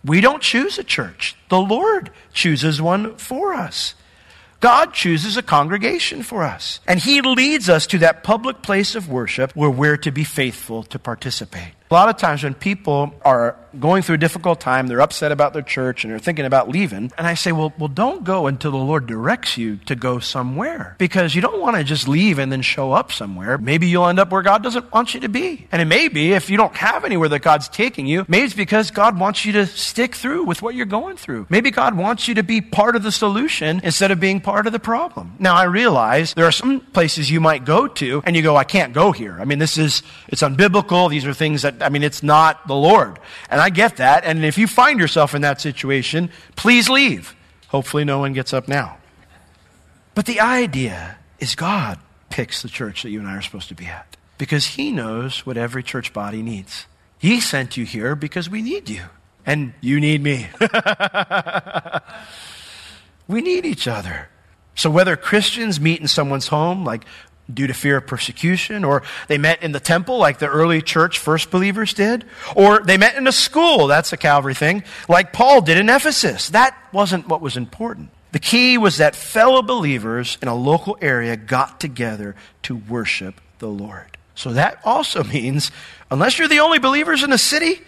We 0.04 0.20
don't 0.20 0.42
choose 0.42 0.78
a 0.78 0.84
church. 0.84 1.34
The 1.48 1.60
Lord 1.60 2.10
chooses 2.34 2.82
one 2.82 3.16
for 3.16 3.54
us. 3.54 3.94
God 4.60 4.92
chooses 4.92 5.38
a 5.38 5.42
congregation 5.42 6.22
for 6.22 6.42
us. 6.42 6.80
And 6.86 7.00
He 7.00 7.22
leads 7.22 7.70
us 7.70 7.86
to 7.86 7.98
that 7.98 8.22
public 8.22 8.60
place 8.60 8.94
of 8.94 9.08
worship 9.08 9.56
where 9.56 9.70
we're 9.70 9.96
to 9.96 10.10
be 10.10 10.24
faithful 10.24 10.82
to 10.84 10.98
participate. 10.98 11.72
A 11.90 11.94
lot 11.94 12.08
of 12.08 12.18
times 12.18 12.44
when 12.44 12.54
people 12.54 13.12
are 13.22 13.56
going 13.78 14.02
through 14.02 14.14
a 14.14 14.18
difficult 14.18 14.60
time, 14.60 14.86
they're 14.86 15.00
upset 15.00 15.32
about 15.32 15.52
their 15.52 15.62
church 15.62 16.04
and 16.04 16.12
they're 16.12 16.20
thinking 16.20 16.44
about 16.44 16.68
leaving, 16.68 17.10
and 17.18 17.26
I 17.26 17.34
say, 17.34 17.50
well, 17.50 17.72
well, 17.78 17.88
don't 17.88 18.22
go 18.22 18.46
until 18.46 18.70
the 18.70 18.76
Lord 18.76 19.06
directs 19.06 19.56
you 19.56 19.76
to 19.86 19.96
go 19.96 20.20
somewhere. 20.20 20.94
Because 20.98 21.34
you 21.34 21.42
don't 21.42 21.60
want 21.60 21.76
to 21.76 21.82
just 21.84 22.06
leave 22.06 22.38
and 22.38 22.52
then 22.52 22.62
show 22.62 22.92
up 22.92 23.10
somewhere. 23.10 23.58
Maybe 23.58 23.88
you'll 23.88 24.06
end 24.06 24.20
up 24.20 24.30
where 24.30 24.42
God 24.42 24.62
doesn't 24.62 24.92
want 24.92 25.14
you 25.14 25.20
to 25.20 25.28
be. 25.28 25.66
And 25.72 25.82
it 25.82 25.86
may 25.86 26.06
be 26.06 26.32
if 26.32 26.48
you 26.48 26.56
don't 26.56 26.74
have 26.76 27.04
anywhere 27.04 27.28
that 27.28 27.40
God's 27.40 27.68
taking 27.68 28.06
you, 28.06 28.24
maybe 28.28 28.44
it's 28.44 28.54
because 28.54 28.92
God 28.92 29.18
wants 29.18 29.44
you 29.44 29.52
to 29.54 29.66
stick 29.66 30.14
through 30.14 30.44
with 30.44 30.62
what 30.62 30.76
you're 30.76 30.86
going 30.86 31.16
through. 31.16 31.46
Maybe 31.48 31.72
God 31.72 31.96
wants 31.96 32.28
you 32.28 32.36
to 32.36 32.44
be 32.44 32.60
part 32.60 32.94
of 32.94 33.02
the 33.02 33.12
solution 33.12 33.80
instead 33.82 34.12
of 34.12 34.20
being 34.20 34.40
part 34.40 34.66
of 34.68 34.72
the 34.72 34.78
problem. 34.78 35.34
Now, 35.40 35.56
I 35.56 35.64
realize 35.64 36.34
there 36.34 36.46
are 36.46 36.52
some 36.52 36.80
places 36.80 37.30
you 37.30 37.40
might 37.40 37.64
go 37.64 37.88
to 37.88 38.22
and 38.24 38.36
you 38.36 38.42
go, 38.42 38.56
I 38.56 38.64
can't 38.64 38.92
go 38.92 39.10
here. 39.12 39.38
I 39.40 39.44
mean, 39.44 39.58
this 39.58 39.76
is, 39.76 40.04
it's 40.28 40.42
unbiblical. 40.42 41.10
These 41.10 41.26
are 41.26 41.34
things 41.34 41.62
that 41.62 41.79
I 41.80 41.88
mean, 41.88 42.02
it's 42.02 42.22
not 42.22 42.66
the 42.66 42.74
Lord. 42.74 43.18
And 43.48 43.60
I 43.60 43.70
get 43.70 43.96
that. 43.96 44.24
And 44.24 44.44
if 44.44 44.58
you 44.58 44.66
find 44.66 45.00
yourself 45.00 45.34
in 45.34 45.42
that 45.42 45.60
situation, 45.60 46.30
please 46.56 46.88
leave. 46.88 47.34
Hopefully, 47.68 48.04
no 48.04 48.18
one 48.18 48.32
gets 48.32 48.52
up 48.52 48.68
now. 48.68 48.98
But 50.14 50.26
the 50.26 50.40
idea 50.40 51.18
is 51.38 51.54
God 51.54 51.98
picks 52.28 52.62
the 52.62 52.68
church 52.68 53.02
that 53.02 53.10
you 53.10 53.20
and 53.20 53.28
I 53.28 53.36
are 53.36 53.42
supposed 53.42 53.68
to 53.68 53.74
be 53.74 53.86
at. 53.86 54.16
Because 54.38 54.66
He 54.66 54.90
knows 54.90 55.46
what 55.46 55.56
every 55.56 55.82
church 55.82 56.12
body 56.12 56.42
needs. 56.42 56.86
He 57.18 57.40
sent 57.40 57.76
you 57.76 57.84
here 57.84 58.14
because 58.14 58.48
we 58.48 58.62
need 58.62 58.88
you. 58.88 59.02
And 59.46 59.72
you 59.80 60.00
need 60.00 60.22
me. 60.22 60.48
we 63.28 63.40
need 63.40 63.64
each 63.64 63.88
other. 63.88 64.28
So 64.74 64.90
whether 64.90 65.16
Christians 65.16 65.80
meet 65.80 66.00
in 66.00 66.08
someone's 66.08 66.48
home, 66.48 66.84
like 66.84 67.04
due 67.54 67.66
to 67.66 67.74
fear 67.74 67.96
of 67.96 68.06
persecution, 68.06 68.84
or 68.84 69.02
they 69.28 69.38
met 69.38 69.62
in 69.62 69.72
the 69.72 69.80
temple 69.80 70.18
like 70.18 70.38
the 70.38 70.48
early 70.48 70.82
church 70.82 71.18
first 71.18 71.50
believers 71.50 71.94
did, 71.94 72.24
or 72.54 72.80
they 72.80 72.96
met 72.96 73.16
in 73.16 73.26
a 73.26 73.32
school, 73.32 73.86
that's 73.86 74.12
a 74.12 74.16
Calvary 74.16 74.54
thing, 74.54 74.82
like 75.08 75.32
Paul 75.32 75.60
did 75.60 75.78
in 75.78 75.88
Ephesus. 75.88 76.50
That 76.50 76.76
wasn't 76.92 77.28
what 77.28 77.40
was 77.40 77.56
important. 77.56 78.10
The 78.32 78.38
key 78.38 78.78
was 78.78 78.98
that 78.98 79.16
fellow 79.16 79.62
believers 79.62 80.38
in 80.40 80.48
a 80.48 80.54
local 80.54 80.96
area 81.00 81.36
got 81.36 81.80
together 81.80 82.36
to 82.62 82.76
worship 82.76 83.40
the 83.58 83.68
Lord. 83.68 84.16
So 84.34 84.52
that 84.52 84.80
also 84.84 85.24
means, 85.34 85.70
unless 86.10 86.38
you're 86.38 86.48
the 86.48 86.60
only 86.60 86.78
believers 86.78 87.22
in 87.22 87.30
the 87.30 87.38
city, 87.38 87.80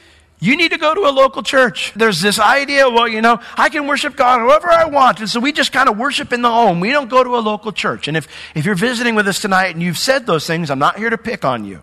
you 0.43 0.57
need 0.57 0.73
to 0.73 0.77
go 0.77 0.93
to 0.93 1.03
a 1.03 1.13
local 1.13 1.45
church. 1.45 1.93
There's 1.95 2.21
this 2.21 2.41
idea, 2.41 2.91
well, 2.91 3.07
you 3.07 3.23
know, 3.23 3.41
I 3.57 3.69
can 3.69 3.87
worship 3.87 4.17
God 4.17 4.41
however 4.41 4.69
I 4.69 4.87
want. 4.87 5.21
And 5.21 5.31
so 5.31 5.39
we 5.39 5.53
just 5.53 5.71
kind 5.71 5.89
of 5.89 5.97
worship 5.97 6.33
in 6.33 6.43
the 6.43 6.51
home. 6.51 6.81
We 6.81 6.91
don't 6.91 7.09
go 7.09 7.23
to 7.23 7.37
a 7.37 7.39
local 7.39 7.71
church. 7.71 8.09
And 8.09 8.17
if, 8.17 8.27
if 8.57 8.67
you're 8.67 8.75
visiting 8.75 9.15
with 9.15 9.29
us 9.29 9.41
tonight 9.41 9.69
and 9.69 9.81
you've 9.81 9.99
said 9.99 10.27
those 10.27 10.45
things, 10.45 10.69
I'm 10.69 10.81
not 10.81 10.99
here 10.99 11.11
to 11.11 11.17
pick 11.17 11.45
on 11.45 11.65
you. 11.65 11.83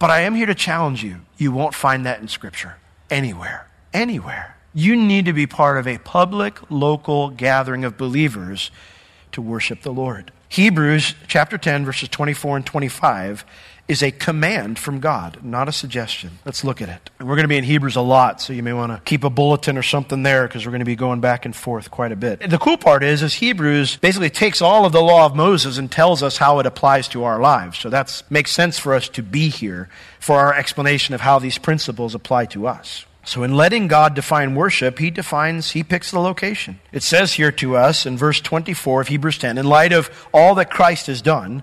But 0.00 0.10
I 0.10 0.22
am 0.22 0.34
here 0.34 0.46
to 0.46 0.54
challenge 0.56 1.04
you. 1.04 1.20
You 1.36 1.52
won't 1.52 1.76
find 1.76 2.04
that 2.04 2.20
in 2.20 2.26
Scripture. 2.26 2.74
Anywhere. 3.08 3.68
Anywhere. 3.94 4.56
You 4.74 4.96
need 4.96 5.26
to 5.26 5.32
be 5.32 5.46
part 5.46 5.78
of 5.78 5.86
a 5.86 5.98
public, 5.98 6.58
local 6.72 7.30
gathering 7.30 7.84
of 7.84 7.96
believers 7.96 8.72
to 9.30 9.40
worship 9.40 9.82
the 9.82 9.92
Lord. 9.92 10.32
Hebrews 10.48 11.14
chapter 11.28 11.56
10, 11.56 11.84
verses 11.84 12.08
24 12.08 12.56
and 12.56 12.66
25 12.66 13.44
is 13.92 14.02
a 14.02 14.10
command 14.10 14.78
from 14.78 15.00
God, 15.00 15.38
not 15.44 15.68
a 15.68 15.72
suggestion. 15.72 16.38
Let's 16.46 16.64
look 16.64 16.80
at 16.80 16.88
it. 16.88 17.10
And 17.18 17.28
we're 17.28 17.36
going 17.36 17.44
to 17.44 17.48
be 17.48 17.58
in 17.58 17.64
Hebrews 17.64 17.94
a 17.94 18.00
lot, 18.00 18.40
so 18.40 18.52
you 18.52 18.62
may 18.62 18.72
want 18.72 18.90
to 18.90 19.00
keep 19.04 19.22
a 19.22 19.30
bulletin 19.30 19.76
or 19.76 19.82
something 19.82 20.22
there 20.22 20.48
because 20.48 20.64
we're 20.64 20.72
going 20.72 20.80
to 20.80 20.86
be 20.86 20.96
going 20.96 21.20
back 21.20 21.44
and 21.44 21.54
forth 21.54 21.90
quite 21.90 22.10
a 22.10 22.16
bit. 22.16 22.48
The 22.48 22.58
cool 22.58 22.78
part 22.78 23.04
is, 23.04 23.22
is 23.22 23.34
Hebrews 23.34 23.98
basically 23.98 24.30
takes 24.30 24.62
all 24.62 24.86
of 24.86 24.92
the 24.92 25.02
law 25.02 25.26
of 25.26 25.36
Moses 25.36 25.76
and 25.76 25.92
tells 25.92 26.22
us 26.22 26.38
how 26.38 26.58
it 26.58 26.66
applies 26.66 27.06
to 27.08 27.24
our 27.24 27.38
lives. 27.38 27.78
So 27.78 27.90
that 27.90 28.22
makes 28.30 28.50
sense 28.50 28.78
for 28.78 28.94
us 28.94 29.08
to 29.10 29.22
be 29.22 29.50
here 29.50 29.90
for 30.18 30.38
our 30.38 30.54
explanation 30.54 31.14
of 31.14 31.20
how 31.20 31.38
these 31.38 31.58
principles 31.58 32.14
apply 32.14 32.46
to 32.46 32.66
us. 32.66 33.04
So, 33.24 33.44
in 33.44 33.54
letting 33.54 33.86
God 33.86 34.14
define 34.14 34.56
worship, 34.56 34.98
He 34.98 35.08
defines, 35.08 35.70
He 35.70 35.84
picks 35.84 36.10
the 36.10 36.18
location. 36.18 36.80
It 36.90 37.04
says 37.04 37.34
here 37.34 37.52
to 37.52 37.76
us 37.76 38.04
in 38.04 38.16
verse 38.16 38.40
24 38.40 39.02
of 39.02 39.08
Hebrews 39.08 39.38
10, 39.38 39.58
in 39.58 39.66
light 39.66 39.92
of 39.92 40.10
all 40.34 40.56
that 40.56 40.72
Christ 40.72 41.06
has 41.06 41.22
done, 41.22 41.62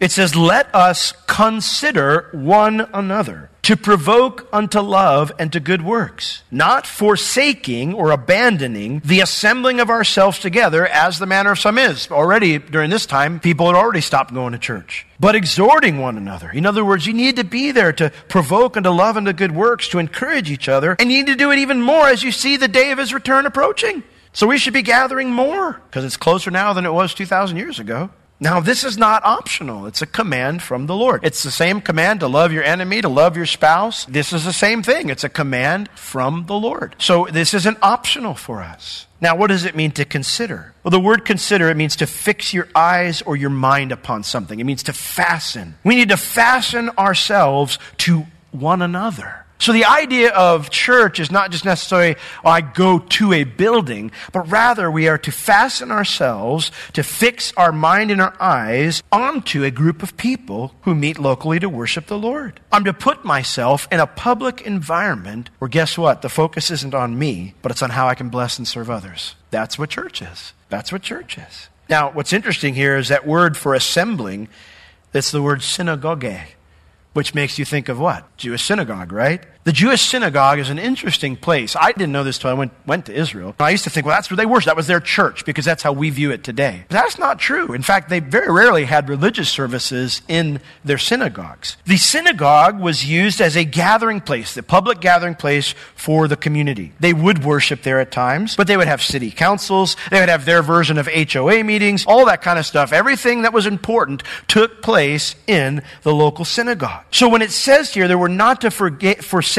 it 0.00 0.10
says, 0.10 0.36
Let 0.36 0.72
us 0.74 1.12
consider 1.26 2.28
one 2.32 2.88
another 2.92 3.50
to 3.66 3.76
provoke 3.76 4.46
unto 4.52 4.78
love 4.78 5.32
and 5.40 5.52
to 5.52 5.58
good 5.58 5.82
works, 5.82 6.44
not 6.52 6.86
forsaking 6.86 7.92
or 7.92 8.12
abandoning 8.12 9.02
the 9.04 9.18
assembling 9.18 9.80
of 9.80 9.90
ourselves 9.90 10.38
together 10.38 10.86
as 10.86 11.18
the 11.18 11.26
manner 11.26 11.50
of 11.50 11.58
some 11.58 11.76
is. 11.76 12.08
Already 12.08 12.58
during 12.58 12.90
this 12.90 13.06
time, 13.06 13.40
people 13.40 13.66
had 13.66 13.74
already 13.74 14.00
stopped 14.00 14.32
going 14.32 14.52
to 14.52 14.58
church, 14.58 15.04
but 15.18 15.34
exhorting 15.34 15.98
one 15.98 16.16
another. 16.16 16.48
In 16.50 16.64
other 16.64 16.84
words, 16.84 17.08
you 17.08 17.12
need 17.12 17.34
to 17.36 17.44
be 17.44 17.72
there 17.72 17.92
to 17.94 18.12
provoke 18.28 18.76
unto 18.76 18.90
love 18.90 19.16
and 19.16 19.26
to 19.26 19.32
good 19.32 19.52
works, 19.52 19.88
to 19.88 19.98
encourage 19.98 20.48
each 20.48 20.68
other, 20.68 20.94
and 21.00 21.10
you 21.10 21.18
need 21.18 21.32
to 21.32 21.36
do 21.36 21.50
it 21.50 21.58
even 21.58 21.82
more 21.82 22.06
as 22.06 22.22
you 22.22 22.30
see 22.30 22.56
the 22.56 22.68
day 22.68 22.92
of 22.92 22.98
his 22.98 23.12
return 23.12 23.46
approaching. 23.46 24.04
So 24.32 24.46
we 24.46 24.58
should 24.58 24.74
be 24.74 24.82
gathering 24.82 25.30
more 25.30 25.80
because 25.90 26.04
it's 26.04 26.16
closer 26.16 26.52
now 26.52 26.72
than 26.72 26.86
it 26.86 26.92
was 26.92 27.14
2,000 27.14 27.56
years 27.56 27.80
ago. 27.80 28.10
Now, 28.38 28.60
this 28.60 28.84
is 28.84 28.98
not 28.98 29.24
optional. 29.24 29.86
It's 29.86 30.02
a 30.02 30.06
command 30.06 30.62
from 30.62 30.86
the 30.86 30.94
Lord. 30.94 31.24
It's 31.24 31.42
the 31.42 31.50
same 31.50 31.80
command 31.80 32.20
to 32.20 32.28
love 32.28 32.52
your 32.52 32.64
enemy, 32.64 33.00
to 33.00 33.08
love 33.08 33.34
your 33.36 33.46
spouse. 33.46 34.04
This 34.04 34.32
is 34.32 34.44
the 34.44 34.52
same 34.52 34.82
thing. 34.82 35.08
It's 35.08 35.24
a 35.24 35.30
command 35.30 35.88
from 35.94 36.44
the 36.46 36.54
Lord. 36.54 36.96
So 36.98 37.26
this 37.30 37.54
isn't 37.54 37.78
optional 37.80 38.34
for 38.34 38.62
us. 38.62 39.06
Now, 39.22 39.36
what 39.36 39.46
does 39.46 39.64
it 39.64 39.74
mean 39.74 39.92
to 39.92 40.04
consider? 40.04 40.74
Well, 40.84 40.90
the 40.90 41.00
word 41.00 41.24
consider, 41.24 41.70
it 41.70 41.76
means 41.78 41.96
to 41.96 42.06
fix 42.06 42.52
your 42.52 42.68
eyes 42.74 43.22
or 43.22 43.36
your 43.36 43.50
mind 43.50 43.90
upon 43.90 44.22
something. 44.22 44.60
It 44.60 44.64
means 44.64 44.82
to 44.84 44.92
fasten. 44.92 45.76
We 45.82 45.96
need 45.96 46.10
to 46.10 46.18
fasten 46.18 46.90
ourselves 46.90 47.78
to 47.98 48.26
one 48.50 48.82
another. 48.82 49.45
So 49.58 49.72
the 49.72 49.86
idea 49.86 50.30
of 50.30 50.70
church 50.70 51.18
is 51.18 51.30
not 51.30 51.50
just 51.50 51.64
necessarily, 51.64 52.16
oh, 52.44 52.50
I 52.50 52.60
go 52.60 52.98
to 52.98 53.32
a 53.32 53.44
building, 53.44 54.10
but 54.32 54.50
rather 54.50 54.90
we 54.90 55.08
are 55.08 55.18
to 55.18 55.32
fasten 55.32 55.90
ourselves, 55.90 56.70
to 56.92 57.02
fix 57.02 57.52
our 57.56 57.72
mind 57.72 58.10
and 58.10 58.20
our 58.20 58.34
eyes 58.38 59.02
onto 59.10 59.64
a 59.64 59.70
group 59.70 60.02
of 60.02 60.16
people 60.16 60.74
who 60.82 60.94
meet 60.94 61.18
locally 61.18 61.58
to 61.58 61.68
worship 61.68 62.06
the 62.06 62.18
Lord. 62.18 62.60
I'm 62.70 62.84
to 62.84 62.92
put 62.92 63.24
myself 63.24 63.88
in 63.90 64.00
a 64.00 64.06
public 64.06 64.60
environment 64.60 65.50
where 65.58 65.68
guess 65.68 65.96
what? 65.96 66.22
The 66.22 66.28
focus 66.28 66.70
isn't 66.70 66.94
on 66.94 67.18
me, 67.18 67.54
but 67.62 67.72
it's 67.72 67.82
on 67.82 67.90
how 67.90 68.08
I 68.08 68.14
can 68.14 68.28
bless 68.28 68.58
and 68.58 68.68
serve 68.68 68.90
others. 68.90 69.34
That's 69.50 69.78
what 69.78 69.90
church 69.90 70.20
is. 70.20 70.52
That's 70.68 70.92
what 70.92 71.02
church 71.02 71.38
is. 71.38 71.68
Now, 71.88 72.10
what's 72.10 72.32
interesting 72.32 72.74
here 72.74 72.96
is 72.96 73.08
that 73.08 73.26
word 73.26 73.56
for 73.56 73.74
assembling, 73.74 74.48
that's 75.12 75.30
the 75.30 75.42
word 75.42 75.62
synagogue 75.62 76.24
which 77.16 77.34
makes 77.34 77.58
you 77.58 77.64
think 77.64 77.88
of 77.88 77.98
what? 77.98 78.36
Jewish 78.36 78.62
synagogue, 78.62 79.10
right? 79.10 79.42
The 79.66 79.72
Jewish 79.72 80.02
synagogue 80.02 80.60
is 80.60 80.70
an 80.70 80.78
interesting 80.78 81.34
place. 81.34 81.74
I 81.74 81.90
didn't 81.90 82.12
know 82.12 82.22
this 82.22 82.38
till 82.38 82.50
I 82.50 82.52
went, 82.52 82.70
went 82.86 83.06
to 83.06 83.12
Israel. 83.12 83.52
I 83.58 83.70
used 83.70 83.82
to 83.82 83.90
think, 83.90 84.06
well, 84.06 84.14
that's 84.14 84.30
where 84.30 84.36
they 84.36 84.46
worship. 84.46 84.66
That 84.66 84.76
was 84.76 84.86
their 84.86 85.00
church 85.00 85.44
because 85.44 85.64
that's 85.64 85.82
how 85.82 85.90
we 85.90 86.08
view 86.10 86.30
it 86.30 86.44
today. 86.44 86.84
But 86.86 86.94
that's 86.94 87.18
not 87.18 87.40
true. 87.40 87.72
In 87.72 87.82
fact, 87.82 88.08
they 88.08 88.20
very 88.20 88.48
rarely 88.48 88.84
had 88.84 89.08
religious 89.08 89.48
services 89.48 90.22
in 90.28 90.60
their 90.84 90.98
synagogues. 90.98 91.78
The 91.84 91.96
synagogue 91.96 92.78
was 92.78 93.06
used 93.06 93.40
as 93.40 93.56
a 93.56 93.64
gathering 93.64 94.20
place, 94.20 94.54
the 94.54 94.62
public 94.62 95.00
gathering 95.00 95.34
place 95.34 95.74
for 95.96 96.28
the 96.28 96.36
community. 96.36 96.92
They 97.00 97.12
would 97.12 97.42
worship 97.42 97.82
there 97.82 97.98
at 97.98 98.12
times, 98.12 98.54
but 98.54 98.68
they 98.68 98.76
would 98.76 98.86
have 98.86 99.02
city 99.02 99.32
councils. 99.32 99.96
They 100.12 100.20
would 100.20 100.28
have 100.28 100.44
their 100.44 100.62
version 100.62 100.96
of 100.96 101.08
HOA 101.08 101.64
meetings, 101.64 102.04
all 102.06 102.24
that 102.26 102.40
kind 102.40 102.60
of 102.60 102.66
stuff. 102.66 102.92
Everything 102.92 103.42
that 103.42 103.52
was 103.52 103.66
important 103.66 104.22
took 104.46 104.80
place 104.80 105.34
in 105.48 105.82
the 106.04 106.14
local 106.14 106.44
synagogue. 106.44 107.04
So 107.10 107.28
when 107.28 107.42
it 107.42 107.50
says 107.50 107.92
here 107.92 108.06
that 108.06 108.16
we're 108.16 108.28
not 108.28 108.60
to 108.60 108.70
forget, 108.70 109.24
forsake 109.24 109.55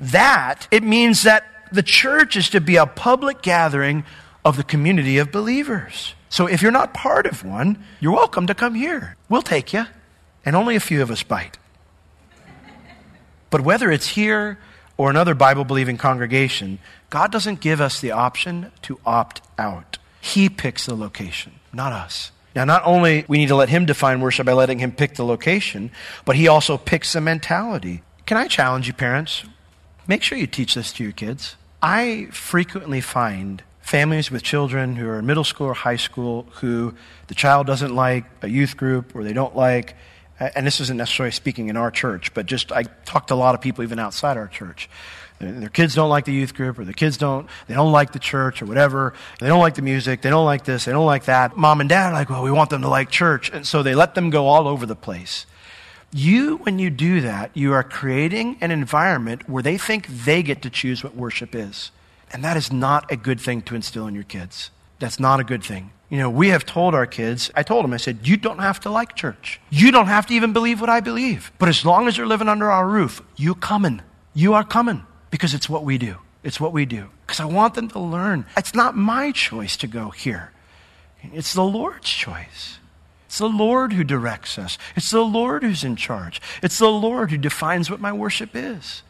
that, 0.00 0.66
it 0.70 0.82
means 0.82 1.22
that 1.22 1.44
the 1.70 1.82
church 1.82 2.36
is 2.36 2.48
to 2.50 2.60
be 2.60 2.76
a 2.76 2.86
public 2.86 3.42
gathering 3.42 4.04
of 4.44 4.56
the 4.56 4.64
community 4.64 5.18
of 5.18 5.32
believers. 5.32 6.14
So 6.28 6.46
if 6.46 6.62
you're 6.62 6.72
not 6.72 6.94
part 6.94 7.26
of 7.26 7.44
one, 7.44 7.84
you're 8.00 8.12
welcome 8.12 8.46
to 8.46 8.54
come 8.54 8.74
here. 8.74 9.16
We'll 9.28 9.42
take 9.42 9.72
you. 9.72 9.86
And 10.44 10.56
only 10.56 10.76
a 10.76 10.80
few 10.80 11.00
of 11.02 11.10
us 11.10 11.22
bite. 11.22 11.58
But 13.50 13.62
whether 13.62 13.90
it's 13.90 14.08
here 14.08 14.58
or 14.96 15.10
another 15.10 15.34
Bible 15.34 15.64
believing 15.64 15.96
congregation, 15.96 16.78
God 17.08 17.30
doesn't 17.30 17.60
give 17.60 17.80
us 17.80 18.00
the 18.00 18.10
option 18.10 18.72
to 18.82 18.98
opt 19.06 19.42
out. 19.58 19.98
He 20.20 20.48
picks 20.48 20.86
the 20.86 20.96
location, 20.96 21.52
not 21.72 21.92
us. 21.92 22.32
Now, 22.54 22.64
not 22.64 22.82
only 22.84 23.24
we 23.28 23.38
need 23.38 23.48
to 23.48 23.56
let 23.56 23.68
him 23.68 23.86
define 23.86 24.20
worship 24.20 24.46
by 24.46 24.52
letting 24.52 24.78
him 24.78 24.92
pick 24.92 25.14
the 25.14 25.24
location, 25.24 25.90
but 26.24 26.36
he 26.36 26.48
also 26.48 26.76
picks 26.76 27.12
the 27.12 27.20
mentality. 27.20 28.02
Can 28.26 28.38
I 28.38 28.48
challenge 28.48 28.86
you, 28.86 28.94
parents? 28.94 29.44
Make 30.06 30.22
sure 30.22 30.38
you 30.38 30.46
teach 30.46 30.74
this 30.74 30.92
to 30.94 31.02
your 31.02 31.12
kids. 31.12 31.56
I 31.82 32.28
frequently 32.30 33.02
find 33.02 33.62
families 33.82 34.30
with 34.30 34.42
children 34.42 34.96
who 34.96 35.06
are 35.06 35.18
in 35.18 35.26
middle 35.26 35.44
school 35.44 35.66
or 35.66 35.74
high 35.74 35.96
school 35.96 36.46
who 36.52 36.94
the 37.26 37.34
child 37.34 37.66
doesn't 37.66 37.94
like 37.94 38.24
a 38.40 38.48
youth 38.48 38.78
group 38.78 39.14
or 39.14 39.24
they 39.24 39.34
don't 39.34 39.54
like, 39.54 39.94
and 40.40 40.66
this 40.66 40.80
isn't 40.80 40.96
necessarily 40.96 41.32
speaking 41.32 41.68
in 41.68 41.76
our 41.76 41.90
church, 41.90 42.32
but 42.32 42.46
just 42.46 42.72
I 42.72 42.84
talk 43.04 43.26
to 43.26 43.34
a 43.34 43.36
lot 43.36 43.54
of 43.54 43.60
people 43.60 43.84
even 43.84 43.98
outside 43.98 44.38
our 44.38 44.48
church. 44.48 44.88
Their 45.38 45.68
kids 45.68 45.94
don't 45.94 46.08
like 46.08 46.24
the 46.24 46.32
youth 46.32 46.54
group 46.54 46.78
or 46.78 46.86
the 46.86 46.94
kids 46.94 47.18
don't 47.18 47.46
they 47.66 47.74
don't 47.74 47.92
like 47.92 48.12
the 48.12 48.18
church 48.18 48.62
or 48.62 48.66
whatever. 48.66 49.12
They 49.38 49.48
don't 49.48 49.60
like 49.60 49.74
the 49.74 49.82
music 49.82 50.22
they 50.22 50.30
don't 50.30 50.46
like 50.46 50.64
this 50.64 50.86
they 50.86 50.92
don't 50.92 51.04
like 51.04 51.24
that. 51.24 51.58
Mom 51.58 51.80
and 51.80 51.90
dad 51.90 52.10
are 52.10 52.12
like 52.14 52.30
well 52.30 52.42
we 52.42 52.52
want 52.52 52.70
them 52.70 52.80
to 52.80 52.88
like 52.88 53.10
church. 53.10 53.50
And 53.52 53.66
so 53.66 53.82
they 53.82 53.94
let 53.94 54.14
them 54.14 54.30
go 54.30 54.46
all 54.46 54.66
over 54.66 54.86
the 54.86 54.96
place 54.96 55.44
you 56.14 56.56
when 56.58 56.78
you 56.78 56.90
do 56.90 57.20
that 57.20 57.50
you 57.54 57.72
are 57.72 57.82
creating 57.82 58.56
an 58.60 58.70
environment 58.70 59.48
where 59.48 59.62
they 59.62 59.76
think 59.76 60.06
they 60.06 60.42
get 60.42 60.62
to 60.62 60.70
choose 60.70 61.02
what 61.02 61.14
worship 61.14 61.54
is 61.54 61.90
and 62.32 62.42
that 62.44 62.56
is 62.56 62.72
not 62.72 63.10
a 63.10 63.16
good 63.16 63.40
thing 63.40 63.60
to 63.60 63.74
instill 63.74 64.06
in 64.06 64.14
your 64.14 64.24
kids 64.24 64.70
that's 64.98 65.18
not 65.18 65.40
a 65.40 65.44
good 65.44 65.62
thing 65.62 65.90
you 66.14 66.20
know, 66.20 66.30
we 66.30 66.50
have 66.50 66.64
told 66.64 66.94
our 66.94 67.06
kids, 67.06 67.50
I 67.56 67.64
told 67.64 67.82
them, 67.82 67.92
I 67.92 67.96
said, 67.96 68.28
you 68.28 68.36
don't 68.36 68.60
have 68.60 68.78
to 68.80 68.88
like 68.88 69.16
church. 69.16 69.60
You 69.70 69.90
don't 69.90 70.06
have 70.06 70.26
to 70.26 70.34
even 70.34 70.52
believe 70.52 70.80
what 70.80 70.88
I 70.88 71.00
believe. 71.00 71.50
But 71.58 71.68
as 71.68 71.84
long 71.84 72.06
as 72.06 72.16
you're 72.16 72.28
living 72.28 72.48
under 72.48 72.70
our 72.70 72.86
roof, 72.86 73.20
you 73.34 73.56
coming. 73.56 74.00
You 74.32 74.54
are 74.54 74.62
coming 74.62 75.04
because 75.32 75.54
it's 75.54 75.68
what 75.68 75.82
we 75.82 75.98
do. 75.98 76.18
It's 76.44 76.60
what 76.60 76.72
we 76.72 76.84
do. 76.84 77.08
Because 77.26 77.40
I 77.40 77.46
want 77.46 77.74
them 77.74 77.88
to 77.88 77.98
learn. 77.98 78.46
It's 78.56 78.74
not 78.74 78.96
my 78.96 79.32
choice 79.32 79.76
to 79.78 79.88
go 79.88 80.10
here, 80.10 80.52
it's 81.32 81.54
the 81.54 81.64
Lord's 81.64 82.10
choice. 82.10 82.78
It's 83.34 83.40
the 83.40 83.48
Lord 83.48 83.94
who 83.94 84.04
directs 84.04 84.60
us. 84.60 84.78
It's 84.94 85.10
the 85.10 85.24
Lord 85.24 85.64
who's 85.64 85.82
in 85.82 85.96
charge. 85.96 86.40
It's 86.62 86.78
the 86.78 86.88
Lord 86.88 87.32
who 87.32 87.36
defines 87.36 87.90
what 87.90 87.98
my 88.00 88.12
worship 88.12 88.50
is. 88.54 89.02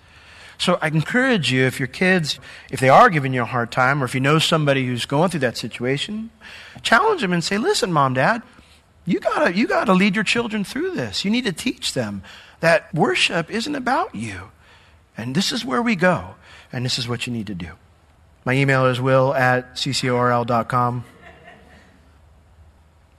So 0.56 0.78
I 0.80 0.86
encourage 0.86 1.52
you, 1.52 1.66
if 1.66 1.78
your 1.78 1.88
kids, 1.88 2.40
if 2.70 2.80
they 2.80 2.88
are 2.88 3.10
giving 3.10 3.34
you 3.34 3.42
a 3.42 3.44
hard 3.44 3.70
time, 3.70 4.00
or 4.00 4.06
if 4.06 4.14
you 4.14 4.22
know 4.22 4.38
somebody 4.38 4.86
who's 4.86 5.04
going 5.04 5.28
through 5.28 5.40
that 5.40 5.58
situation, 5.58 6.30
challenge 6.80 7.20
them 7.20 7.34
and 7.34 7.44
say, 7.44 7.58
listen, 7.58 7.92
mom, 7.92 8.14
dad, 8.14 8.40
You 9.04 9.20
gotta, 9.20 9.54
you 9.54 9.66
gotta 9.66 9.92
lead 9.92 10.14
your 10.14 10.24
children 10.24 10.64
through 10.64 10.92
this. 10.92 11.26
You 11.26 11.30
need 11.30 11.44
to 11.44 11.52
teach 11.52 11.92
them 11.92 12.22
that 12.60 12.94
worship 12.94 13.50
isn't 13.50 13.74
about 13.74 14.14
you. 14.14 14.52
And 15.18 15.34
this 15.34 15.52
is 15.52 15.66
where 15.66 15.82
we 15.82 15.96
go. 15.96 16.36
And 16.72 16.82
this 16.82 16.98
is 16.98 17.06
what 17.06 17.26
you 17.26 17.32
need 17.34 17.48
to 17.48 17.54
do. 17.54 17.72
My 18.46 18.54
email 18.54 18.86
is 18.86 19.02
will 19.02 19.34
at 19.34 19.74
ccorl.com. 19.74 21.04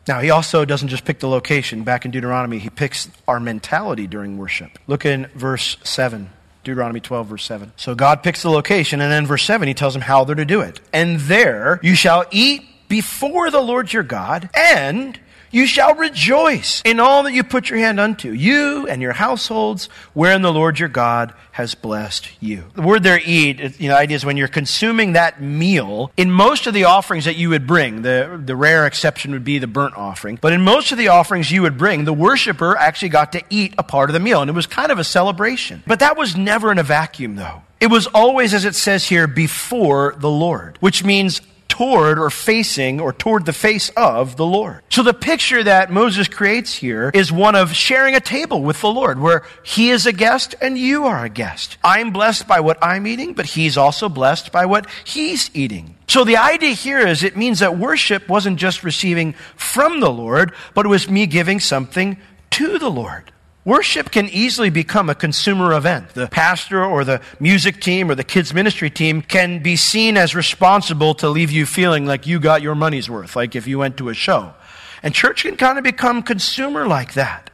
Now, 0.07 0.19
he 0.19 0.29
also 0.29 0.65
doesn't 0.65 0.89
just 0.89 1.03
pick 1.05 1.19
the 1.19 1.27
location. 1.27 1.83
Back 1.83 2.05
in 2.05 2.11
Deuteronomy, 2.11 2.59
he 2.59 2.69
picks 2.69 3.09
our 3.27 3.39
mentality 3.39 4.05
during 4.07 4.37
worship. 4.37 4.77
Look 4.87 5.05
in 5.05 5.27
verse 5.35 5.77
7. 5.83 6.29
Deuteronomy 6.63 6.99
12, 6.99 7.27
verse 7.27 7.45
7. 7.45 7.71
So 7.77 7.95
God 7.95 8.23
picks 8.23 8.41
the 8.41 8.49
location, 8.49 8.99
and 8.99 9.11
then 9.11 9.25
verse 9.27 9.43
7, 9.43 9.67
he 9.67 9.73
tells 9.73 9.93
them 9.93 10.01
how 10.01 10.23
they're 10.23 10.35
to 10.35 10.45
do 10.45 10.61
it. 10.61 10.81
And 10.91 11.19
there 11.21 11.79
you 11.83 11.95
shall 11.95 12.25
eat 12.31 12.63
before 12.87 13.51
the 13.51 13.61
Lord 13.61 13.93
your 13.93 14.03
God, 14.03 14.49
and 14.53 15.19
you 15.51 15.67
shall 15.67 15.95
rejoice 15.95 16.81
in 16.85 16.99
all 16.99 17.23
that 17.23 17.33
you 17.33 17.43
put 17.43 17.69
your 17.69 17.79
hand 17.79 17.99
unto, 17.99 18.31
you 18.31 18.87
and 18.87 19.01
your 19.01 19.13
households, 19.13 19.87
wherein 20.13 20.41
the 20.41 20.53
Lord 20.53 20.79
your 20.79 20.89
God 20.89 21.33
has 21.51 21.75
blessed 21.75 22.29
you. 22.41 22.65
The 22.73 22.81
word 22.81 23.03
there, 23.03 23.19
eat, 23.23 23.77
the 23.77 23.91
idea 23.91 24.15
is 24.15 24.25
when 24.25 24.37
you're 24.37 24.47
consuming 24.47 25.13
that 25.13 25.41
meal, 25.41 26.11
in 26.17 26.29
most 26.29 26.67
of 26.67 26.73
the 26.73 26.83
offerings 26.83 27.25
that 27.25 27.37
you 27.37 27.49
would 27.49 27.65
bring, 27.65 28.01
the, 28.01 28.41
the 28.43 28.55
rare 28.55 28.85
exception 28.85 29.31
would 29.31 29.45
be 29.45 29.59
the 29.59 29.67
burnt 29.67 29.95
offering, 29.95 30.37
but 30.41 30.53
in 30.53 30.61
most 30.61 30.91
of 30.91 30.97
the 30.97 31.07
offerings 31.07 31.51
you 31.51 31.61
would 31.61 31.77
bring, 31.77 32.05
the 32.05 32.13
worshiper 32.13 32.75
actually 32.77 33.09
got 33.09 33.31
to 33.31 33.41
eat 33.49 33.73
a 33.77 33.83
part 33.83 34.09
of 34.09 34.13
the 34.13 34.19
meal, 34.19 34.41
and 34.41 34.49
it 34.49 34.53
was 34.53 34.67
kind 34.67 34.91
of 34.91 34.99
a 34.99 35.03
celebration. 35.03 35.83
But 35.87 35.99
that 35.99 36.17
was 36.17 36.35
never 36.35 36.71
in 36.71 36.77
a 36.77 36.83
vacuum, 36.83 37.35
though. 37.35 37.61
It 37.79 37.87
was 37.87 38.07
always, 38.07 38.53
as 38.53 38.65
it 38.65 38.75
says 38.75 39.07
here, 39.07 39.27
before 39.27 40.15
the 40.17 40.29
Lord, 40.29 40.77
which 40.79 41.03
means 41.03 41.41
toward 41.75 42.17
or 42.17 42.29
facing 42.29 43.01
or 43.01 43.11
toward 43.11 43.45
the 43.45 43.51
face 43.51 43.89
of 43.97 44.37
the 44.37 44.45
Lord. 44.45 44.81
So 44.89 45.03
the 45.03 45.13
picture 45.13 45.61
that 45.61 45.91
Moses 45.91 46.29
creates 46.29 46.73
here 46.73 47.11
is 47.13 47.33
one 47.33 47.53
of 47.53 47.73
sharing 47.73 48.15
a 48.15 48.21
table 48.21 48.63
with 48.63 48.79
the 48.79 48.87
Lord 48.87 49.19
where 49.19 49.43
he 49.61 49.89
is 49.89 50.05
a 50.05 50.13
guest 50.13 50.55
and 50.61 50.77
you 50.77 51.03
are 51.03 51.25
a 51.25 51.29
guest. 51.29 51.77
I'm 51.83 52.11
blessed 52.11 52.47
by 52.47 52.61
what 52.61 52.77
I'm 52.81 53.05
eating, 53.05 53.33
but 53.33 53.45
he's 53.45 53.75
also 53.75 54.07
blessed 54.07 54.53
by 54.53 54.65
what 54.65 54.87
he's 55.03 55.51
eating. 55.53 55.97
So 56.07 56.23
the 56.23 56.37
idea 56.37 56.71
here 56.71 57.05
is 57.05 57.23
it 57.23 57.35
means 57.35 57.59
that 57.59 57.77
worship 57.77 58.29
wasn't 58.29 58.57
just 58.57 58.85
receiving 58.85 59.33
from 59.57 59.99
the 59.99 60.11
Lord, 60.11 60.53
but 60.75 60.85
it 60.85 60.89
was 60.89 61.09
me 61.09 61.25
giving 61.25 61.59
something 61.59 62.15
to 62.51 62.79
the 62.79 62.89
Lord. 62.89 63.33
Worship 63.65 64.11
can 64.11 64.29
easily 64.29 64.69
become 64.69 65.09
a 65.09 65.15
consumer 65.15 65.73
event. 65.73 66.09
The 66.09 66.27
pastor 66.27 66.85
or 66.85 67.03
the 67.03 67.19
music 67.39 67.81
team 67.81 68.11
or 68.11 68.15
the 68.15 68.23
kids 68.23 68.53
ministry 68.53 68.91
team 68.91 69.23
can 69.23 69.63
be 69.63 69.75
seen 69.75 70.17
as 70.17 70.35
responsible 70.35 71.15
to 71.15 71.29
leave 71.29 71.49
you 71.49 71.65
feeling 71.65 72.05
like 72.05 72.27
you 72.27 72.39
got 72.39 72.61
your 72.61 72.75
money's 72.75 73.09
worth, 73.09 73.35
like 73.35 73.55
if 73.55 73.65
you 73.65 73.79
went 73.79 73.97
to 73.97 74.09
a 74.09 74.13
show. 74.13 74.53
And 75.01 75.15
church 75.15 75.41
can 75.41 75.57
kind 75.57 75.79
of 75.79 75.83
become 75.83 76.21
consumer 76.21 76.87
like 76.87 77.15
that. 77.15 77.49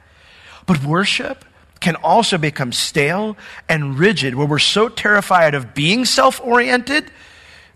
But 0.66 0.84
worship 0.84 1.46
can 1.80 1.96
also 1.96 2.38
become 2.38 2.74
stale 2.74 3.38
and 3.70 3.98
rigid 3.98 4.36
where 4.36 4.46
we're 4.46 4.60
so 4.60 4.90
terrified 4.90 5.54
of 5.56 5.74
being 5.74 6.04
self 6.04 6.42
oriented 6.42 7.10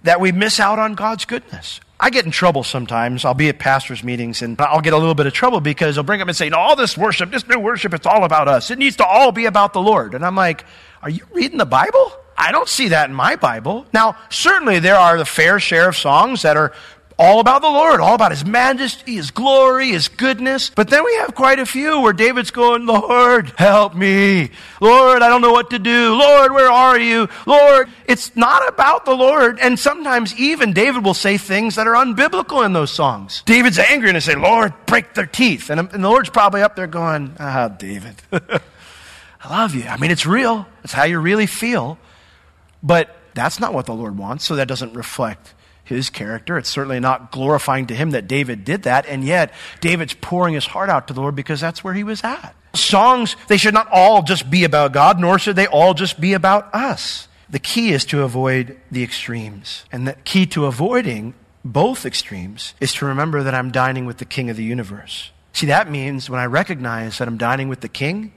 that 0.03 0.19
we 0.19 0.33
miss 0.33 0.59
out 0.59 0.77
on 0.77 0.93
God's 0.93 1.23
goodness. 1.23 1.79
I 2.05 2.11
get 2.11 2.23
in 2.23 2.29
trouble 2.29 2.63
sometimes. 2.63 3.25
I'll 3.25 3.33
be 3.33 3.49
at 3.49 3.57
pastors' 3.57 4.03
meetings 4.03 4.43
and 4.43 4.61
I'll 4.61 4.79
get 4.79 4.93
a 4.93 4.97
little 4.97 5.15
bit 5.15 5.25
of 5.25 5.33
trouble 5.33 5.59
because 5.59 5.95
they'll 5.95 6.03
bring 6.03 6.21
up 6.21 6.27
and 6.27 6.37
say, 6.37 6.51
all 6.51 6.75
this 6.75 6.95
worship, 6.95 7.31
this 7.31 7.47
new 7.47 7.57
worship, 7.57 7.95
it's 7.95 8.05
all 8.05 8.25
about 8.25 8.47
us. 8.47 8.69
It 8.69 8.77
needs 8.77 8.97
to 8.97 9.05
all 9.07 9.31
be 9.31 9.45
about 9.45 9.73
the 9.73 9.81
Lord. 9.81 10.13
And 10.13 10.23
I'm 10.23 10.35
like, 10.35 10.65
are 11.01 11.09
you 11.09 11.25
reading 11.33 11.57
the 11.57 11.65
Bible? 11.65 12.13
I 12.37 12.51
don't 12.51 12.69
see 12.69 12.89
that 12.89 13.09
in 13.09 13.15
my 13.15 13.37
Bible. 13.37 13.87
Now, 13.91 14.17
certainly 14.29 14.77
there 14.77 14.97
are 14.97 15.17
the 15.17 15.25
fair 15.25 15.59
share 15.59 15.89
of 15.89 15.97
songs 15.97 16.43
that 16.43 16.57
are 16.57 16.73
all 17.17 17.39
about 17.39 17.61
the 17.61 17.69
Lord, 17.69 18.01
all 18.01 18.15
about 18.15 18.31
His 18.31 18.45
majesty, 18.45 19.15
His 19.15 19.31
glory, 19.31 19.89
His 19.89 20.09
goodness. 20.09 20.69
But 20.69 20.89
then 20.89 21.03
we 21.05 21.15
have 21.15 21.33
quite 21.33 21.59
a 21.59 21.65
few 21.65 22.01
where 22.01 22.13
David's 22.13 22.51
going, 22.51 22.85
Lord, 22.85 23.53
help 23.57 23.95
me. 23.95 24.49
Lord, 24.81 25.21
I 25.21 25.29
don't 25.29 25.41
know 25.41 25.53
what 25.53 25.69
to 25.69 25.79
do. 25.79 26.13
Lord, 26.13 26.51
where 26.51 26.69
are 26.69 26.99
you? 26.99 27.29
Lord, 27.45 27.89
it's 28.05 28.35
not 28.35 28.67
about 28.67 29.05
the 29.05 29.15
Lord. 29.15 29.59
And 29.59 29.79
sometimes 29.79 30.37
even 30.37 30.73
David 30.73 31.05
will 31.05 31.13
say 31.13 31.37
things 31.37 31.75
that 31.75 31.87
are 31.87 31.95
unbiblical 31.95 32.65
in 32.65 32.73
those 32.73 32.91
songs. 32.91 33.43
David's 33.45 33.79
angry 33.79 34.09
and 34.09 34.17
he 34.17 34.21
say, 34.21 34.35
Lord, 34.35 34.73
break 34.85 35.13
their 35.13 35.25
teeth. 35.25 35.69
And, 35.69 35.79
and 35.79 36.03
the 36.03 36.09
Lord's 36.09 36.29
probably 36.29 36.61
up 36.61 36.75
there 36.75 36.87
going, 36.87 37.33
ah, 37.39 37.69
David, 37.69 38.15
I 38.31 39.49
love 39.49 39.73
you. 39.73 39.83
I 39.83 39.97
mean, 39.97 40.11
it's 40.11 40.25
real. 40.25 40.67
It's 40.83 40.93
how 40.93 41.05
you 41.05 41.19
really 41.19 41.45
feel. 41.45 41.97
But 42.83 43.15
that's 43.33 43.59
not 43.59 43.73
what 43.73 43.85
the 43.85 43.93
Lord 43.93 44.17
wants, 44.17 44.45
so 44.45 44.55
that 44.57 44.67
doesn't 44.67 44.93
reflect 44.93 45.54
his 45.85 46.09
character. 46.09 46.57
It's 46.57 46.69
certainly 46.69 46.99
not 46.99 47.31
glorifying 47.31 47.87
to 47.87 47.95
him 47.95 48.11
that 48.11 48.27
David 48.27 48.65
did 48.65 48.83
that, 48.83 49.05
and 49.05 49.23
yet 49.23 49.53
David's 49.79 50.15
pouring 50.15 50.53
his 50.53 50.65
heart 50.65 50.89
out 50.89 51.07
to 51.07 51.13
the 51.13 51.21
Lord 51.21 51.35
because 51.35 51.61
that's 51.61 51.83
where 51.83 51.93
he 51.93 52.03
was 52.03 52.23
at. 52.23 52.53
Songs, 52.73 53.37
they 53.47 53.55
should 53.55 53.73
not 53.73 53.87
all 53.89 54.21
just 54.21 54.49
be 54.49 54.65
about 54.65 54.91
God, 54.91 55.19
nor 55.19 55.39
should 55.39 55.55
they 55.55 55.67
all 55.67 55.93
just 55.93 56.19
be 56.19 56.33
about 56.33 56.73
us. 56.75 57.29
The 57.49 57.59
key 57.59 57.93
is 57.93 58.03
to 58.05 58.23
avoid 58.23 58.77
the 58.91 59.03
extremes. 59.03 59.85
And 59.91 60.07
the 60.07 60.13
key 60.13 60.45
to 60.47 60.65
avoiding 60.65 61.35
both 61.63 62.05
extremes 62.05 62.73
is 62.81 62.93
to 62.95 63.05
remember 63.05 63.43
that 63.43 63.55
I'm 63.55 63.71
dining 63.71 64.05
with 64.05 64.17
the 64.17 64.25
King 64.25 64.49
of 64.49 64.57
the 64.57 64.63
universe. 64.63 65.31
See, 65.53 65.67
that 65.67 65.89
means 65.89 66.29
when 66.29 66.39
I 66.39 66.45
recognize 66.45 67.17
that 67.17 67.27
I'm 67.27 67.37
dining 67.37 67.69
with 67.69 67.79
the 67.79 67.87
King, 67.87 68.33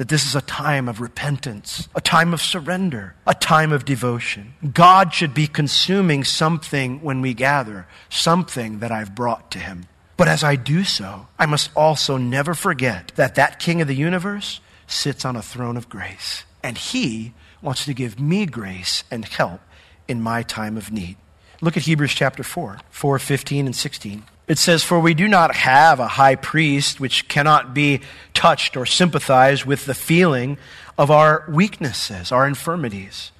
that 0.00 0.08
this 0.08 0.24
is 0.24 0.34
a 0.34 0.40
time 0.40 0.88
of 0.88 0.98
repentance, 0.98 1.86
a 1.94 2.00
time 2.00 2.32
of 2.32 2.40
surrender, 2.40 3.14
a 3.26 3.34
time 3.34 3.70
of 3.70 3.84
devotion. 3.84 4.54
God 4.72 5.12
should 5.12 5.34
be 5.34 5.46
consuming 5.46 6.24
something 6.24 7.02
when 7.02 7.20
we 7.20 7.34
gather, 7.34 7.86
something 8.08 8.78
that 8.78 8.90
I've 8.90 9.14
brought 9.14 9.50
to 9.50 9.58
Him. 9.58 9.88
But 10.16 10.26
as 10.26 10.42
I 10.42 10.56
do 10.56 10.84
so, 10.84 11.28
I 11.38 11.44
must 11.44 11.70
also 11.76 12.16
never 12.16 12.54
forget 12.54 13.12
that 13.16 13.34
that 13.34 13.58
King 13.58 13.82
of 13.82 13.88
the 13.88 13.94
universe 13.94 14.62
sits 14.86 15.26
on 15.26 15.36
a 15.36 15.42
throne 15.42 15.76
of 15.76 15.90
grace, 15.90 16.44
and 16.62 16.78
He 16.78 17.34
wants 17.60 17.84
to 17.84 17.92
give 17.92 18.18
me 18.18 18.46
grace 18.46 19.04
and 19.10 19.26
help 19.26 19.60
in 20.08 20.22
my 20.22 20.42
time 20.42 20.78
of 20.78 20.90
need. 20.90 21.18
Look 21.60 21.76
at 21.76 21.82
Hebrews 21.82 22.14
chapter 22.14 22.42
4, 22.42 22.78
4, 22.88 23.18
15, 23.18 23.66
and 23.66 23.76
16. 23.76 24.22
It 24.50 24.58
says, 24.58 24.82
For 24.82 24.98
we 24.98 25.14
do 25.14 25.28
not 25.28 25.54
have 25.54 26.00
a 26.00 26.08
high 26.08 26.34
priest 26.34 26.98
which 26.98 27.28
cannot 27.28 27.72
be 27.72 28.00
touched 28.34 28.76
or 28.76 28.84
sympathized 28.84 29.64
with 29.64 29.84
the 29.86 29.94
feeling 29.94 30.58
of 30.98 31.08
our 31.08 31.44
weaknesses, 31.48 32.32
our 32.32 32.48
infirmities, 32.48 33.30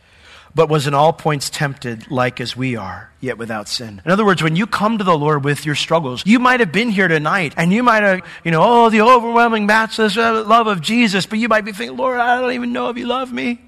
but 0.55 0.69
was 0.69 0.87
in 0.87 0.95
all 0.95 1.13
points 1.13 1.51
tempted 1.51 2.13
like 2.13 2.41
as 2.41 2.57
we 2.57 2.77
are, 2.77 3.11
yet 3.21 3.39
without 3.39 3.67
sin. 3.67 4.01
In 4.05 4.13
other 4.13 4.25
words, 4.25 4.41
when 4.41 4.55
you 4.55 4.69
come 4.69 4.99
to 4.99 5.05
the 5.05 5.19
Lord 5.19 5.43
with 5.43 5.67
your 5.67 5.75
struggles, 5.75 6.25
you 6.25 6.39
might 6.39 6.61
have 6.61 6.71
been 6.71 6.91
here 6.91 7.09
tonight 7.09 7.55
and 7.57 7.73
you 7.73 7.83
might 7.83 8.05
have, 8.05 8.25
you 8.45 8.53
know, 8.53 8.63
oh, 8.63 8.89
the 8.89 9.01
overwhelming 9.01 9.67
matchless 9.67 10.17
uh, 10.17 10.45
love 10.45 10.69
of 10.69 10.81
Jesus, 10.81 11.27
but 11.27 11.41
you 11.41 11.49
might 11.49 11.65
be 11.65 11.73
thinking, 11.73 11.97
Lord, 11.97 12.21
I 12.21 12.41
don't 12.41 12.53
even 12.53 12.73
know 12.73 12.89
if 12.89 12.97
you 12.97 13.09
love 13.09 13.33
me. 13.33 13.61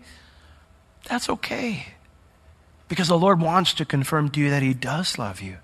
That's 1.09 1.29
okay. 1.29 1.87
Because 2.87 3.09
the 3.09 3.19
Lord 3.19 3.41
wants 3.41 3.75
to 3.75 3.85
confirm 3.85 4.29
to 4.29 4.39
you 4.39 4.51
that 4.51 4.63
He 4.63 4.75
does 4.75 5.19
love 5.19 5.41
you 5.41 5.57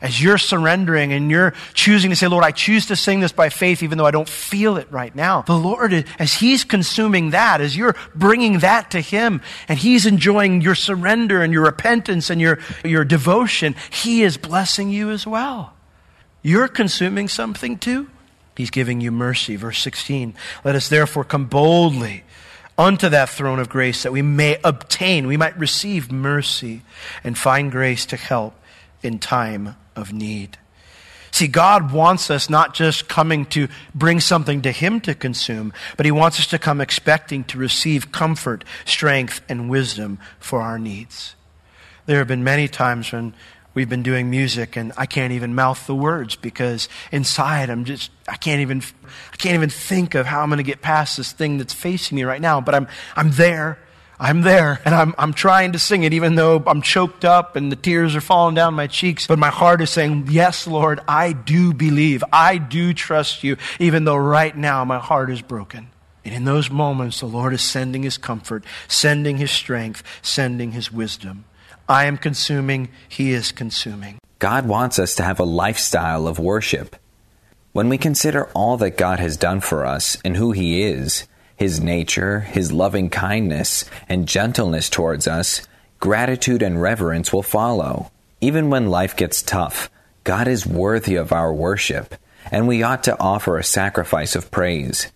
as 0.00 0.22
you're 0.22 0.38
surrendering 0.38 1.12
and 1.12 1.30
you're 1.30 1.54
choosing 1.74 2.10
to 2.10 2.16
say, 2.16 2.26
Lord, 2.26 2.44
I 2.44 2.50
choose 2.50 2.86
to 2.86 2.96
sing 2.96 3.20
this 3.20 3.32
by 3.32 3.48
faith 3.48 3.82
even 3.82 3.98
though 3.98 4.06
I 4.06 4.10
don't 4.10 4.28
feel 4.28 4.76
it 4.76 4.90
right 4.90 5.14
now. 5.14 5.42
The 5.42 5.54
Lord, 5.54 5.92
as 6.18 6.34
He's 6.34 6.64
consuming 6.64 7.30
that, 7.30 7.60
as 7.60 7.76
you're 7.76 7.96
bringing 8.14 8.60
that 8.60 8.90
to 8.92 9.00
Him 9.00 9.40
and 9.68 9.78
He's 9.78 10.06
enjoying 10.06 10.60
your 10.60 10.74
surrender 10.74 11.42
and 11.42 11.52
your 11.52 11.64
repentance 11.64 12.30
and 12.30 12.40
your, 12.40 12.58
your 12.84 13.04
devotion, 13.04 13.74
He 13.90 14.22
is 14.22 14.36
blessing 14.36 14.90
you 14.90 15.10
as 15.10 15.26
well. 15.26 15.74
You're 16.42 16.68
consuming 16.68 17.28
something 17.28 17.78
too. 17.78 18.08
He's 18.56 18.70
giving 18.70 19.00
you 19.00 19.10
mercy. 19.10 19.56
Verse 19.56 19.78
16. 19.80 20.34
Let 20.64 20.74
us 20.74 20.88
therefore 20.88 21.24
come 21.24 21.46
boldly 21.46 22.24
unto 22.78 23.08
that 23.08 23.28
throne 23.28 23.58
of 23.58 23.68
grace 23.68 24.02
that 24.02 24.12
we 24.12 24.22
may 24.22 24.58
obtain, 24.62 25.26
we 25.26 25.36
might 25.36 25.58
receive 25.58 26.12
mercy 26.12 26.82
and 27.24 27.36
find 27.36 27.72
grace 27.72 28.06
to 28.06 28.16
help 28.16 28.54
in 29.02 29.18
time 29.18 29.76
of 29.96 30.12
need. 30.12 30.58
See, 31.32 31.48
God 31.48 31.92
wants 31.92 32.30
us 32.30 32.48
not 32.48 32.72
just 32.72 33.08
coming 33.08 33.44
to 33.46 33.68
bring 33.94 34.20
something 34.20 34.62
to 34.62 34.72
Him 34.72 35.00
to 35.02 35.14
consume, 35.14 35.72
but 35.96 36.06
He 36.06 36.12
wants 36.12 36.38
us 36.40 36.46
to 36.46 36.58
come 36.58 36.80
expecting 36.80 37.44
to 37.44 37.58
receive 37.58 38.10
comfort, 38.12 38.64
strength, 38.84 39.42
and 39.48 39.68
wisdom 39.68 40.18
for 40.38 40.62
our 40.62 40.78
needs. 40.78 41.34
There 42.06 42.18
have 42.18 42.28
been 42.28 42.44
many 42.44 42.68
times 42.68 43.12
when 43.12 43.34
we've 43.74 43.88
been 43.88 44.02
doing 44.02 44.30
music 44.30 44.76
and 44.76 44.92
I 44.96 45.04
can't 45.04 45.34
even 45.34 45.54
mouth 45.54 45.86
the 45.86 45.94
words 45.94 46.36
because 46.36 46.88
inside 47.12 47.68
I'm 47.68 47.84
just, 47.84 48.10
I 48.26 48.36
can't 48.36 48.62
even, 48.62 48.82
I 49.32 49.36
can't 49.36 49.54
even 49.54 49.68
think 49.68 50.14
of 50.14 50.24
how 50.24 50.40
I'm 50.40 50.48
going 50.48 50.56
to 50.56 50.62
get 50.62 50.80
past 50.80 51.18
this 51.18 51.32
thing 51.32 51.58
that's 51.58 51.74
facing 51.74 52.16
me 52.16 52.24
right 52.24 52.40
now, 52.40 52.62
but 52.62 52.74
I'm, 52.74 52.88
I'm 53.14 53.32
there 53.32 53.78
I'm 54.18 54.42
there 54.42 54.80
and 54.84 54.94
I'm, 54.94 55.14
I'm 55.18 55.32
trying 55.34 55.72
to 55.72 55.78
sing 55.78 56.02
it 56.02 56.12
even 56.12 56.34
though 56.36 56.62
I'm 56.66 56.80
choked 56.80 57.24
up 57.24 57.56
and 57.56 57.70
the 57.70 57.76
tears 57.76 58.16
are 58.16 58.20
falling 58.20 58.54
down 58.54 58.74
my 58.74 58.86
cheeks. 58.86 59.26
But 59.26 59.38
my 59.38 59.50
heart 59.50 59.80
is 59.82 59.90
saying, 59.90 60.28
Yes, 60.30 60.66
Lord, 60.66 61.00
I 61.06 61.32
do 61.32 61.74
believe. 61.74 62.24
I 62.32 62.58
do 62.58 62.94
trust 62.94 63.44
you, 63.44 63.56
even 63.78 64.04
though 64.04 64.16
right 64.16 64.56
now 64.56 64.84
my 64.84 64.98
heart 64.98 65.30
is 65.30 65.42
broken. 65.42 65.90
And 66.24 66.34
in 66.34 66.44
those 66.44 66.70
moments, 66.70 67.20
the 67.20 67.26
Lord 67.26 67.52
is 67.52 67.62
sending 67.62 68.02
his 68.02 68.18
comfort, 68.18 68.64
sending 68.88 69.36
his 69.36 69.50
strength, 69.50 70.02
sending 70.22 70.72
his 70.72 70.90
wisdom. 70.90 71.44
I 71.88 72.06
am 72.06 72.16
consuming, 72.16 72.88
he 73.08 73.30
is 73.32 73.52
consuming. 73.52 74.18
God 74.38 74.66
wants 74.66 74.98
us 74.98 75.14
to 75.16 75.22
have 75.22 75.40
a 75.40 75.44
lifestyle 75.44 76.26
of 76.26 76.38
worship. 76.38 76.96
When 77.72 77.88
we 77.88 77.98
consider 77.98 78.46
all 78.54 78.76
that 78.78 78.96
God 78.96 79.18
has 79.18 79.36
done 79.36 79.60
for 79.60 79.84
us 79.86 80.16
and 80.24 80.36
who 80.36 80.52
He 80.52 80.82
is, 80.82 81.26
His 81.56 81.80
nature, 81.80 82.40
His 82.40 82.70
loving 82.70 83.10
kindness, 83.10 83.84
and 84.08 84.28
gentleness 84.28 84.90
towards 84.90 85.26
us, 85.26 85.66
gratitude 86.00 86.62
and 86.62 86.80
reverence 86.80 87.32
will 87.32 87.42
follow. 87.42 88.10
Even 88.40 88.68
when 88.68 88.90
life 88.90 89.16
gets 89.16 89.42
tough, 89.42 89.90
God 90.24 90.48
is 90.48 90.66
worthy 90.66 91.16
of 91.16 91.32
our 91.32 91.52
worship, 91.52 92.14
and 92.50 92.68
we 92.68 92.82
ought 92.82 93.04
to 93.04 93.18
offer 93.18 93.56
a 93.58 93.64
sacrifice 93.64 94.36
of 94.36 94.50
praise. 94.50 95.10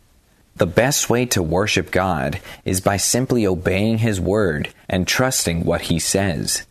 The 0.57 0.67
best 0.67 1.09
way 1.11 1.27
to 1.27 1.43
worship 1.43 1.91
God 1.91 2.41
is 2.65 2.81
by 2.81 2.97
simply 2.97 3.47
obeying 3.47 3.99
His 3.99 4.21
word 4.21 4.71
and 4.89 5.07
trusting 5.07 5.65
what 5.65 5.83
He 5.83 5.99
says. 5.99 6.67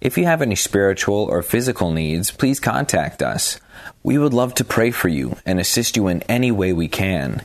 If 0.00 0.16
you 0.16 0.24
have 0.24 0.40
any 0.40 0.54
spiritual 0.54 1.24
or 1.24 1.42
physical 1.42 1.90
needs, 1.90 2.30
please 2.30 2.60
contact 2.60 3.22
us. 3.22 3.60
We 4.02 4.16
would 4.16 4.32
love 4.32 4.54
to 4.54 4.64
pray 4.64 4.90
for 4.90 5.08
you 5.08 5.36
and 5.44 5.60
assist 5.60 5.96
you 5.96 6.08
in 6.08 6.22
any 6.22 6.50
way 6.50 6.72
we 6.72 6.88
can. 6.88 7.44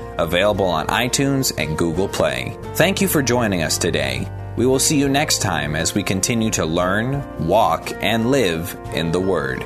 available 0.21 0.65
on 0.65 0.87
iTunes 0.87 1.53
and 1.57 1.77
Google 1.77 2.07
Play. 2.07 2.57
Thank 2.75 3.01
you 3.01 3.07
for 3.07 3.21
joining 3.21 3.63
us 3.63 3.77
today. 3.77 4.29
We 4.57 4.65
will 4.65 4.79
see 4.79 4.99
you 4.99 5.09
next 5.09 5.41
time 5.41 5.75
as 5.75 5.93
we 5.93 6.03
continue 6.03 6.49
to 6.51 6.65
learn, 6.65 7.47
walk, 7.47 7.91
and 8.01 8.31
live 8.31 8.77
in 8.93 9.11
the 9.11 9.19
Word. 9.19 9.65